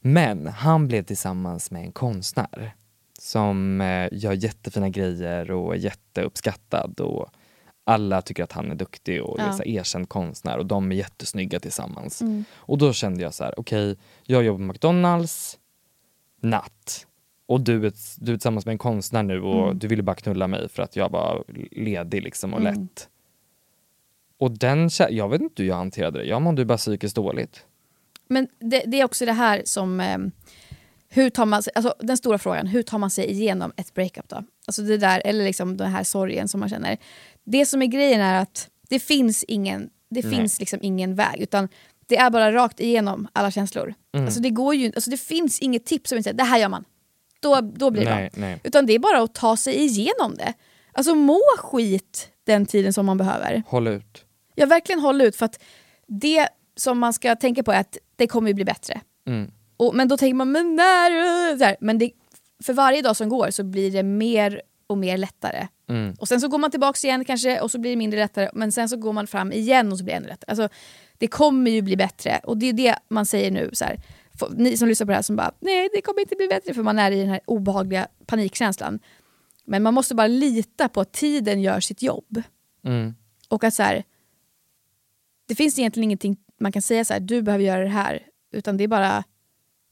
[0.00, 2.74] Men han blev tillsammans med en konstnär
[3.18, 7.28] som eh, gör jättefina grejer och är jätteuppskattad och
[7.84, 9.52] alla tycker att han är duktig och är Ja.
[9.52, 12.20] så erkänd konstnär och de är jättesnygga tillsammans.
[12.22, 12.44] Mm.
[12.54, 15.58] Och då kände jag så här, okej, jag jobbar på McDonalds,
[16.42, 17.06] natt.
[17.46, 17.92] Och du är,
[18.24, 19.78] du är tillsammans med en konstnär nu och Mm.
[19.78, 22.74] du ville bara knulla mig för att jag var ledig liksom och Mm.
[22.74, 23.08] lätt.
[24.40, 26.24] Och den, jag vet inte hur jag hanterade det.
[26.24, 27.64] Jag mådde bara psykiskt dåligt.
[28.28, 30.00] Men det, det är också det här som...
[30.00, 30.18] Eh,
[31.08, 34.28] hur tar man sig, alltså den stora frågan, hur tar man sig igenom ett breakup
[34.28, 34.44] då?
[34.66, 36.98] Alltså det där, eller liksom den här sorgen som man känner.
[37.44, 40.36] Det som är grejen är att det finns ingen, det Nej.
[40.36, 41.40] finns liksom ingen väg.
[41.40, 41.68] Utan
[42.06, 43.94] det är bara rakt igenom alla känslor.
[44.14, 44.26] Mm.
[44.26, 46.84] Alltså det, går ju, alltså det finns inget tips som säger det här gör man.
[47.40, 48.40] Då, då blir det Nej, bra.
[48.40, 48.60] nej.
[48.64, 50.54] Utan det är bara att ta sig igenom det.
[50.92, 53.62] Alltså må skit den tiden som man behöver.
[53.66, 54.24] Håll ut.
[54.54, 55.62] Jag verkligen håller ut för att
[56.06, 59.00] det som man ska tänka på är att det kommer ju bli bättre.
[59.26, 59.50] Mm.
[59.76, 61.58] Och, men då tänker man, men när?
[61.58, 62.10] Så här, men det,
[62.64, 65.68] för varje dag som går så blir det mer och mer lättare.
[65.88, 66.14] Mm.
[66.18, 68.50] Och sen så går man tillbaka igen kanske och så blir det mindre lättare.
[68.54, 70.50] Men sen så går man fram igen och så blir det ännu lättare.
[70.50, 70.68] Alltså,
[71.18, 72.40] det kommer ju bli bättre.
[72.44, 73.70] Och det är det man säger nu.
[73.72, 74.00] Så här,
[74.56, 76.74] ni som lyssnar på det här som bara, nej det kommer inte bli bättre.
[76.74, 78.98] För man är i den här obehagliga panikkänslan.
[79.64, 82.42] Men man måste bara lita på att tiden gör sitt jobb.
[82.84, 83.14] Mm.
[83.48, 84.04] Och att så här,
[85.50, 88.22] det finns egentligen ingenting man kan säga så här, du behöver göra det här.
[88.52, 89.24] Utan det är bara,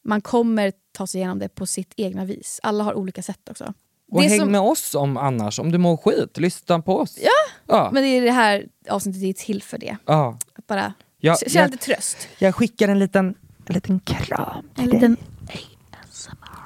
[0.05, 2.61] man kommer ta sig igenom det på sitt egna vis.
[2.63, 3.75] Alla har olika sätt också.
[4.13, 6.37] Och det häng som- med oss om annars, om du mår skit.
[6.39, 7.19] Lyssna på oss.
[7.23, 7.31] Ja,
[7.77, 7.91] Ja.
[7.93, 9.97] men det är det här avsnittet är till för det.
[10.07, 10.39] ja.
[10.59, 12.29] Att bara Ja, känna lite tröst.
[12.39, 13.35] Jag skickar en liten,
[13.67, 15.17] en liten kram En liten...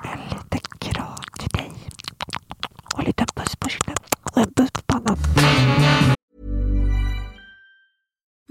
[0.04, 1.70] En liten kram till dig.
[2.94, 3.94] Och en liten puss på kinden.
[4.22, 4.70] Och en puss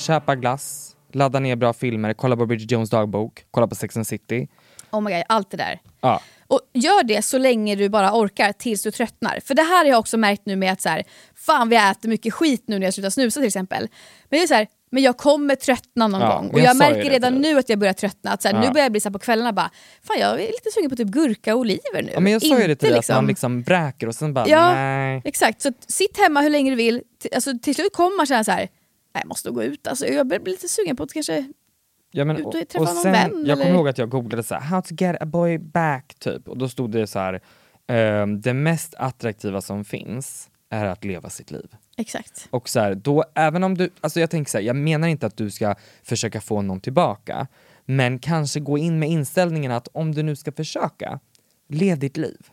[0.00, 4.06] Köpa glass, ladda ner bra filmer, kolla på Bridget Jones dagbok, kolla på Sex and
[4.06, 4.48] City.
[4.90, 5.80] Oh my God, allt det där.
[6.00, 6.20] Ja.
[6.46, 9.40] Och gör det så länge du bara orkar tills du tröttnar.
[9.44, 11.02] För det här har jag också märkt nu med att så här,
[11.34, 13.88] fan vi äter mycket skit nu när jag slutar snusa till exempel.
[14.28, 16.50] Men det är så här, men jag kommer tröttna någon Ja, gång.
[16.50, 18.30] Och jag jag, märker redan nu att jag börjar tröttna.
[18.30, 18.60] Att så här, Ja.
[18.60, 19.70] Nu börjar jag bli så på kvällarna bara,
[20.02, 22.10] fan jag är lite sugen på typ gurka och oliver nu.
[22.14, 24.48] Ja, men jag sa ju det till dig, att man liksom bräker och sen bara
[24.48, 25.22] Ja, nej.
[25.24, 25.62] exakt.
[25.62, 27.02] Så sitt hemma hur länge du vill.
[27.34, 28.68] Alltså, till slut kommer man känna så här,
[29.14, 29.86] nej, jag måste gå ut.
[29.86, 31.52] Alltså, jag börjar bli lite sugen på att kanske
[32.12, 34.42] Ja, men, Ut och träffa och någon sen, vän, jag kommer ihåg att jag googlade
[34.42, 37.40] så här, how to get a boy back typ och då stod det så här,
[37.86, 41.74] ehm, det mest attraktiva som finns är att leva sitt liv.
[41.96, 42.48] Exakt.
[42.50, 45.26] Och så här, då, även om du, alltså jag tänker så här, jag menar inte
[45.26, 47.46] att du ska försöka få någon tillbaka,
[47.84, 51.20] men kanske gå in med inställningen att om du nu ska försöka,
[51.68, 52.50] lev ditt liv.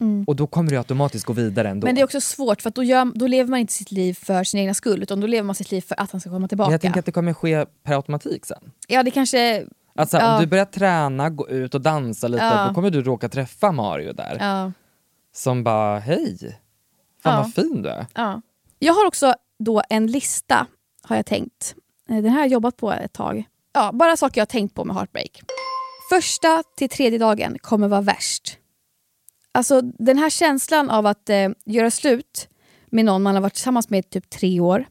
[0.00, 0.24] Mm.
[0.26, 1.84] Och då kommer du automatiskt gå vidare ändå.
[1.86, 4.14] Men det är också svårt för att då, gör, då lever man inte sitt liv
[4.14, 6.48] för sin egna skull utan då lever man sitt liv för att han ska komma
[6.48, 6.68] tillbaka.
[6.68, 8.70] Men jag tänker att det kommer ske per automatik sen.
[8.88, 9.66] Ja det kanske...
[9.94, 12.66] Alltså ja, om du börjar träna, gå ut och dansa lite, Ja.
[12.68, 14.36] då kommer du råka träffa Mario där.
[14.40, 14.72] ja,
[15.34, 16.38] Som bara, hej,
[17.22, 17.40] fan Ja.
[17.42, 18.06] vad fin du är.
[18.14, 18.42] ja.
[18.78, 20.66] Jag har också då en lista,
[21.02, 21.74] har jag tänkt.
[22.08, 23.44] Eh, Den här har jag jobbat på ett tag.
[23.72, 25.40] Ja, bara saker jag har tänkt på med heartbreak.
[26.12, 28.58] Första till tredje dagen kommer vara värst.
[29.58, 32.48] Alltså den här känslan av att eh, göra slut
[32.86, 34.84] med någon man har varit tillsammans med i typ tre år.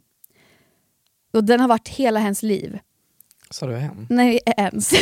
[1.34, 2.80] Och den har varit hela hennes liv.
[3.49, 4.07] Sa du hem?
[4.09, 4.91] Nej, ens.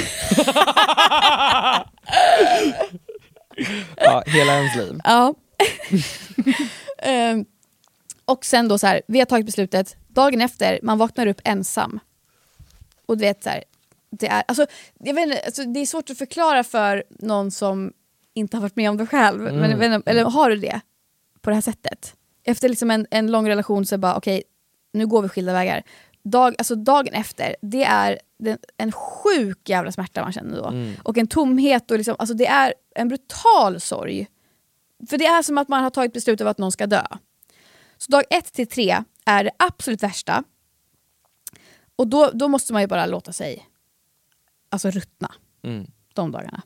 [3.98, 5.00] Ja, hela ens liv.
[5.04, 5.34] Ja.
[6.98, 7.46] Ehm,
[8.26, 12.00] och sen då så här, vi har tagit beslutet, dagen efter, man vaknar upp ensam.
[13.06, 13.64] Och du vet så här,
[14.12, 14.66] det är, alltså,
[15.00, 17.94] jag vet inte, alltså, det är svårt att förklara för någon som
[18.36, 19.42] inte har varit med om det själv.
[19.42, 20.82] Men, jag vet inte, eller har du det
[21.42, 22.16] på det här sättet?
[22.44, 24.44] Efter liksom en, en lång relation så bara okej,
[24.94, 25.84] nu går vi skilda vägar.
[26.24, 30.68] Dag, alltså dagen efter, det är den, en sjuk jävla smärta man känner då.
[30.68, 30.94] Mm.
[31.04, 34.28] Och en tomhet och liksom, alltså det är en brutal sorg.
[35.10, 37.04] För det är som att man har tagit beslut om att någon ska dö.
[37.98, 40.44] Så dag ett till tre är det absolut värsta.
[41.96, 43.70] Och då, då måste man ju bara låta sig
[44.70, 45.32] alltså ruttna
[45.64, 45.88] Mm.
[46.14, 46.62] de dagarna.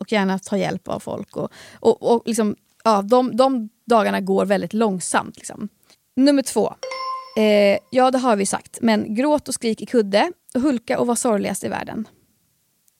[0.00, 1.36] Och gärna ta hjälp av folk.
[1.36, 5.36] Och, och, och liksom, ja, de, de dagarna går väldigt långsamt.
[5.36, 5.68] Liksom.
[6.16, 6.74] Nummer två.
[7.36, 8.78] Eh, ja, det har vi sagt.
[8.82, 12.08] Men gråt och skrik i kudde, och hulka och var sorgligast i världen.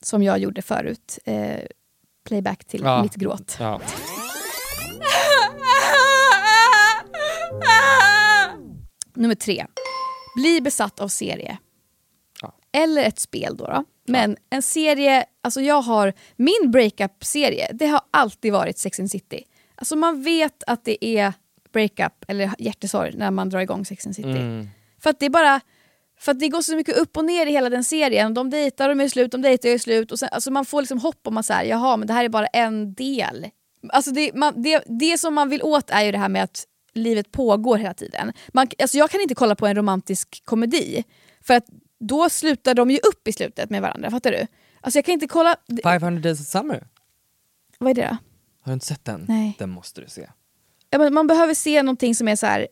[0.03, 1.19] Som jag gjorde förut.
[1.25, 1.59] Eh,
[2.27, 3.01] playback till Ja.
[3.03, 3.57] mitt gråt.
[3.59, 3.81] Ja.
[9.15, 9.65] Nummer tre.
[10.35, 11.57] Bli besatt av serie.
[12.71, 13.65] Eller ett spel då.
[13.65, 13.83] då.
[14.11, 19.43] Men en serie, alltså jag har, min breakup-serie, det har alltid varit Sex and City.
[19.75, 21.33] Alltså man vet att det är
[21.73, 24.29] breakup eller hjärtesorg när man drar igång Sex and City.
[24.29, 24.67] Mm.
[24.99, 25.61] För att det är bara,
[26.19, 28.33] för att det går så mycket upp och ner i hela den serien.
[28.33, 30.11] De dejtar, de är slut, de dejtar, de är slut.
[30.11, 32.25] Och sen, alltså man får liksom hopp om att så här, jaha, men det här
[32.25, 33.47] är bara en del.
[33.89, 36.65] Alltså det, man, det, det som man vill åt är ju det här med att
[36.93, 38.33] livet pågår hela tiden.
[38.53, 41.03] Man, alltså jag kan inte kolla på en romantisk komedi,
[41.41, 41.65] för att
[41.99, 44.47] då slutar de ju upp i slutet med varandra, fattar du?
[44.81, 45.55] Alltså jag kan inte kolla...
[45.83, 46.87] 500 days of summer.
[47.77, 48.17] Vad är det då?
[48.61, 49.25] Har du inte sett den?
[49.27, 49.55] Nej.
[49.59, 50.29] Den måste du se.
[50.89, 52.67] Ja, men man behöver se någonting som är så här.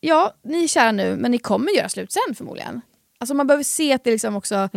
[0.00, 2.80] ja, ni är kära nu, men ni kommer göra slut sen förmodligen.
[3.18, 4.72] Alltså man behöver se att det liksom också, att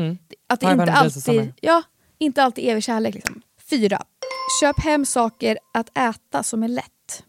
[0.59, 1.83] det 500 inte alltid, ja,
[2.17, 3.15] inte alltid evig kärlek.
[3.15, 3.41] Liksom.
[3.69, 4.01] Fyra,
[4.61, 7.23] köp hem saker att äta som är lätt.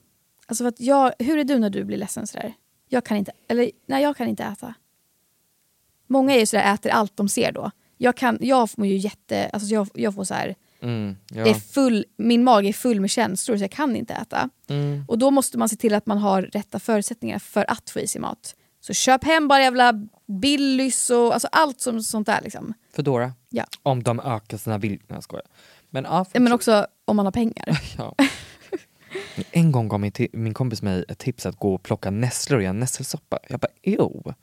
[0.46, 2.54] Alltså för att jag, hur är du när du blir ledsen sådär?
[2.88, 4.74] Jag kan inte, eller nej jag kan inte äta.
[6.06, 7.70] Många är ju sådär, äter allt de ser då.
[7.98, 11.44] Jag, kan, jag får ju jätte, alltså jag, jag får så här, Mm, ja.
[11.44, 14.50] det är full, min mage är full med känslor så jag kan inte äta.
[14.68, 15.04] Mm.
[15.08, 18.06] Och då måste man se till att man har rätta förutsättningar för att få i
[18.06, 18.54] sig mat.
[18.80, 19.92] Så köp hem bara jävla
[20.42, 22.40] Billys och alltså allt som, sånt där.
[22.42, 22.74] Liksom.
[22.96, 23.32] Foodora.
[23.48, 23.64] Ja.
[23.82, 25.06] Om de ökar sina villkor.
[25.08, 25.46] Nej jag skojar.
[25.90, 27.80] Men, ja, Ja, men också om man har pengar.
[27.98, 28.14] Ja.
[29.50, 32.66] En gång gav min, min kompis mig ett tips att gå och plocka nässlor i
[32.66, 33.38] en nässelsoppa.
[33.48, 34.34] Jag bara ew.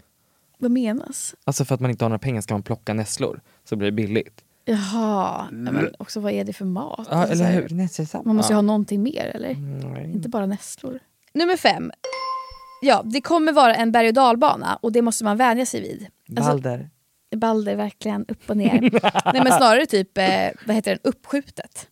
[0.63, 1.35] Vad menas?
[1.43, 3.91] Alltså för att man inte har några pengar ska man plocka nässlor så blir det
[3.91, 4.43] billigt.
[4.65, 7.07] Jaha, ja, men också vad är det för mat?
[7.11, 8.23] Ja, Alltså, eller hur?
[8.25, 9.55] Man måste ju ha någonting mer eller?
[9.93, 10.11] Nej.
[10.11, 10.99] Inte bara nässlor.
[11.33, 11.91] Nummer fem.
[12.81, 16.07] Ja, det kommer vara en berg och dalbana och det måste man vänja sig vid.
[16.37, 16.89] Alltså, Balder.
[17.35, 18.81] Balder verkligen, upp och ner.
[19.33, 20.25] Nej men snarare typ, eh,
[20.67, 21.87] vad heter den, uppskjutet.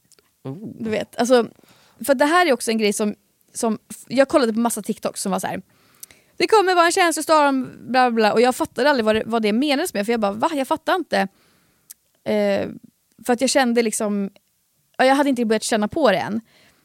[0.80, 1.48] Du vet, alltså,
[2.06, 3.16] för det här är också en grej som,
[3.54, 5.62] som jag kollade på massa TikToks som var så här.
[6.42, 8.34] Det kommer vara en känslostorm, bla bla bla.
[8.34, 10.50] Och jag fattade aldrig vad det, vad det menades med, för jag bara va?
[10.54, 11.28] Jag fattar inte.
[12.24, 12.70] Eh,
[13.26, 14.30] för att jag kände liksom,
[14.98, 16.42] jag hade inte börjat känna på det än.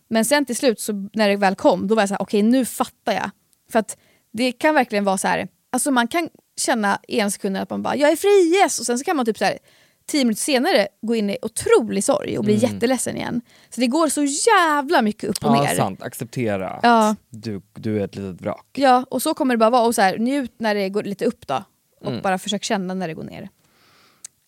[0.08, 2.42] Men sen till slut, så, när det väl kom, då var jag så här, okej
[2.42, 3.30] nu fattar jag.
[3.72, 3.98] För att
[4.32, 7.82] det kan verkligen vara så här, alltså man kan känna i en sekund att man
[7.82, 8.80] bara, jag är fri, yes!
[8.80, 9.58] Och sen så kan man typ så här,
[10.06, 12.72] tio minuter senare gå in i otrolig sorg och bli Mm.
[12.72, 13.40] jätteledsen igen.
[13.70, 15.74] Så det går så jävla mycket upp och Ja, ner.
[15.74, 16.02] sant.
[16.02, 17.08] Acceptera Ja.
[17.08, 18.66] att du, du är ett litet vrak.
[18.72, 19.82] Ja, och så kommer det bara vara.
[19.86, 21.64] Och så här, njut när det går lite upp då.
[22.00, 22.22] Och Mm.
[22.22, 23.48] bara försök känna när det går ner.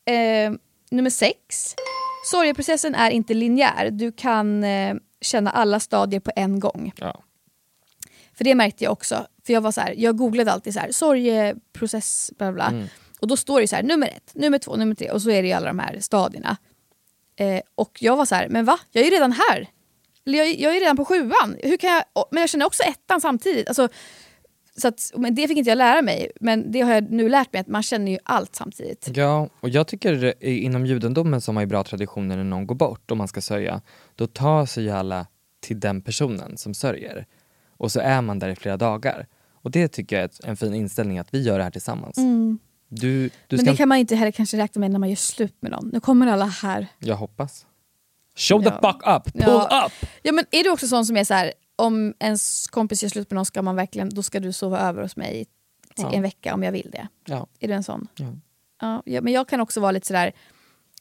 [0.05, 0.53] Eh,
[0.91, 1.75] nummer sex.
[2.31, 3.91] Sorgeprocessen är inte linjär.
[3.91, 6.93] Du kan eh, känna alla stadier på en gång.
[6.97, 7.23] Ja.
[8.35, 9.27] För det märkte jag också.
[9.47, 12.53] För jag var så här, jag googlade alltid så här, sorgeprocess, bla.
[12.53, 12.67] bla.
[12.67, 12.87] Mm.
[13.21, 15.11] Och då står det så här, nummer ett, nummer två, nummer tre.
[15.11, 16.57] Och så är det alla de här stadierna.
[17.37, 18.79] Eh, och jag var så här, men va?
[18.93, 19.69] Jag är ju redan här.
[20.27, 21.57] Eller jag, jag är redan på sjuan.
[21.63, 23.69] Hur kan jag, men jag känner också ettan samtidigt.
[23.69, 23.89] Alltså,
[24.77, 26.31] så att, men det fick inte jag lära mig.
[26.41, 29.09] Men det har jag nu lärt mig, att man känner ju allt samtidigt.
[29.15, 33.11] Ja, och jag tycker inom judendomen som har ju bra traditioner när någon går bort
[33.11, 33.81] och man ska sörja,
[34.15, 35.27] då tar sig alla
[35.61, 37.27] till den personen som sörjer.
[37.77, 39.27] Och så är man där i flera dagar.
[39.53, 42.19] Och det tycker jag är en fin inställning att vi gör det här tillsammans.
[42.19, 42.59] Mm.
[42.89, 45.57] Du, du Men det kan man inte heller kanske räkna med när man gör slut
[45.61, 45.89] med någon.
[45.93, 46.87] Nu kommer alla här.
[46.99, 47.67] Jag hoppas.
[48.37, 48.93] Show the Ja.
[48.93, 49.33] fuck up!
[49.35, 49.87] Pull Ja.
[49.87, 50.09] up!
[50.23, 53.31] Ja men är du också sån som är så här, om ens kompis gör slut
[53.31, 55.47] med någon ska man verkligen, då ska du sova över hos mig i
[55.97, 56.13] Ja.
[56.13, 57.09] en vecka om jag vill det.
[57.25, 57.47] Ja.
[57.61, 58.07] Är du en sån?
[58.81, 60.33] Ja, ja, men jag kan också vara lite sådär,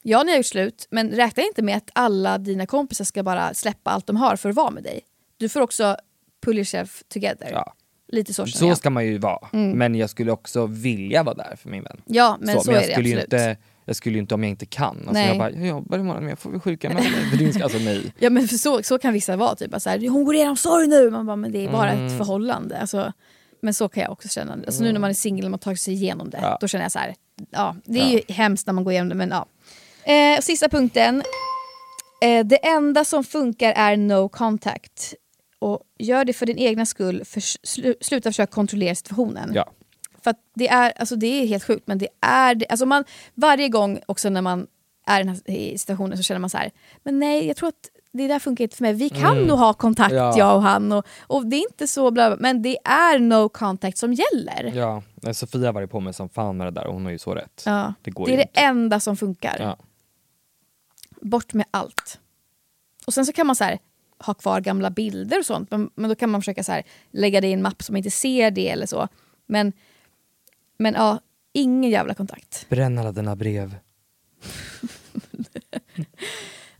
[0.02, 3.54] ja ni har gjort slut, men räkna inte med att alla dina kompisar ska bara
[3.54, 5.00] släppa allt de har för att vara med dig.
[5.36, 5.96] du får också
[6.44, 7.50] pull yourself together.
[7.52, 7.74] Ja.
[8.08, 8.76] Lite så känner Så jag.
[8.78, 9.48] ska man ju vara.
[9.52, 9.70] Mm.
[9.78, 12.00] Men jag skulle också vilja vara där för min vän.
[12.06, 13.32] Ja, men så jag är det skulle ju absolut.
[13.32, 14.96] inte, Jag skulle ju inte om jag inte kan.
[14.96, 15.28] Alltså Nej.
[15.28, 17.08] jag bara, jag jobbar imorgon men jag får väl sjuka mig.
[17.62, 18.12] Alltså nej.
[18.18, 20.86] Ja men för så, så kan vissa vara, typ, så här, hon går igenom sorg
[20.86, 21.10] nu.
[21.10, 22.06] Man bara, men det är bara Mm.
[22.06, 22.78] ett förhållande.
[22.80, 23.12] Alltså,
[23.62, 24.52] men så kan jag också känna.
[24.52, 26.58] Alltså, nu när man är singel och man tagit sig igenom det, Ja.
[26.60, 27.14] då känner jag så här,
[27.50, 29.46] ja, det är ju hemskt när man går igenom det men ja.
[30.12, 31.22] Eh, sista punkten.
[32.22, 35.14] Eh, det enda som funkar är no contact.
[35.58, 39.50] Och gör det för din egna skull, för, slu, sluta försöka kontrollera situationen.
[39.54, 39.70] Ja.
[40.24, 42.66] För det är, alltså det är helt sjukt men det är det.
[42.68, 43.04] Alltså man,
[43.34, 44.66] varje gång också när man
[45.06, 46.70] är i den här situationen så känner man så här,
[47.02, 48.92] men nej jag tror att det där funkar inte för mig.
[48.92, 49.44] Vi kan Mm.
[49.48, 50.38] nog ha kontakt Ja.
[50.38, 53.98] jag och han och, och det är inte så bla, men det är no contact
[53.98, 54.72] som gäller.
[54.74, 55.02] Ja,
[55.32, 57.34] Sofia har varit på mig som fan med det där och hon har ju så
[57.34, 57.62] rätt.
[57.66, 57.94] Ja.
[58.02, 58.60] Det går det är ju det inte.
[58.60, 59.56] enda som funkar.
[59.60, 59.76] Ja.
[61.20, 62.20] Bort med allt.
[63.06, 63.78] Och sen så kan man så här,
[64.18, 67.40] ha kvar gamla bilder och sånt men, men då kan man försöka så här, lägga
[67.40, 69.08] det i en mapp som inte ser det eller så.
[69.46, 69.72] Men,
[70.78, 71.18] men ja,
[71.52, 72.66] ingen jävla kontakt.
[72.68, 73.74] Bränn alla dina brev.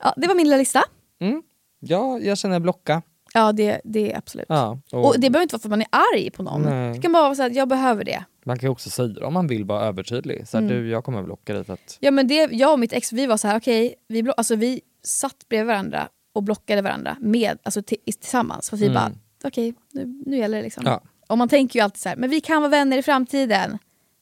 [0.01, 0.82] Ja, det var min lilla lista.
[1.20, 1.43] Mm.
[1.80, 3.03] Ja, jag känner blocka.
[3.34, 4.47] Ja, det, det är absolut.
[4.49, 6.62] Ja, och, och det behöver inte vara för att man är arg på någon.
[6.62, 6.93] Nej.
[6.95, 8.24] Det kan bara vara så att jag behöver det.
[8.45, 10.49] Man kan också säga det om man vill vara övertydlig.
[10.49, 10.76] Så här, Mm.
[10.76, 11.97] du, jag kommer blocka dig för att...
[12.01, 14.57] Ja, men det, jag och mitt ex vi var så här, okej, vi, blo- alltså,
[14.57, 16.09] vi satt bredvid varandra
[16.39, 18.70] och blockade varandra med, alltså, tillsammans.
[18.70, 18.95] För vi Mm.
[18.95, 19.12] bara,
[19.45, 20.82] okej, nu, nu gäller det liksom.
[20.86, 21.03] Ja.
[21.26, 23.78] Och man tänker ju alltid så här, men vi kan vara vänner i framtiden.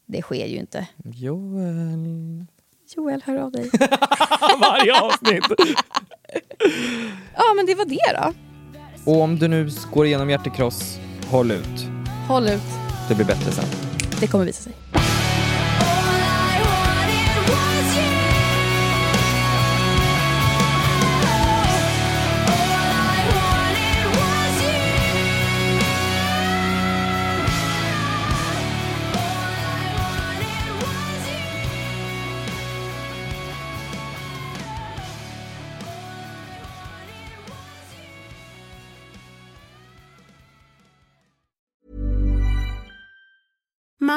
[0.06, 0.86] Det sker ju inte.
[1.04, 2.44] Joel...
[2.96, 3.70] Joel, hör av dig.
[4.60, 5.44] Varje avsnitt!
[7.36, 8.32] ja, men det var det då.
[9.12, 10.98] Och om du nu går igenom hjärtekross,
[11.30, 11.86] håll ut.
[12.28, 12.62] Håll ut.
[13.08, 13.64] Det blir bättre sen.
[14.20, 14.72] Det kommer visa sig.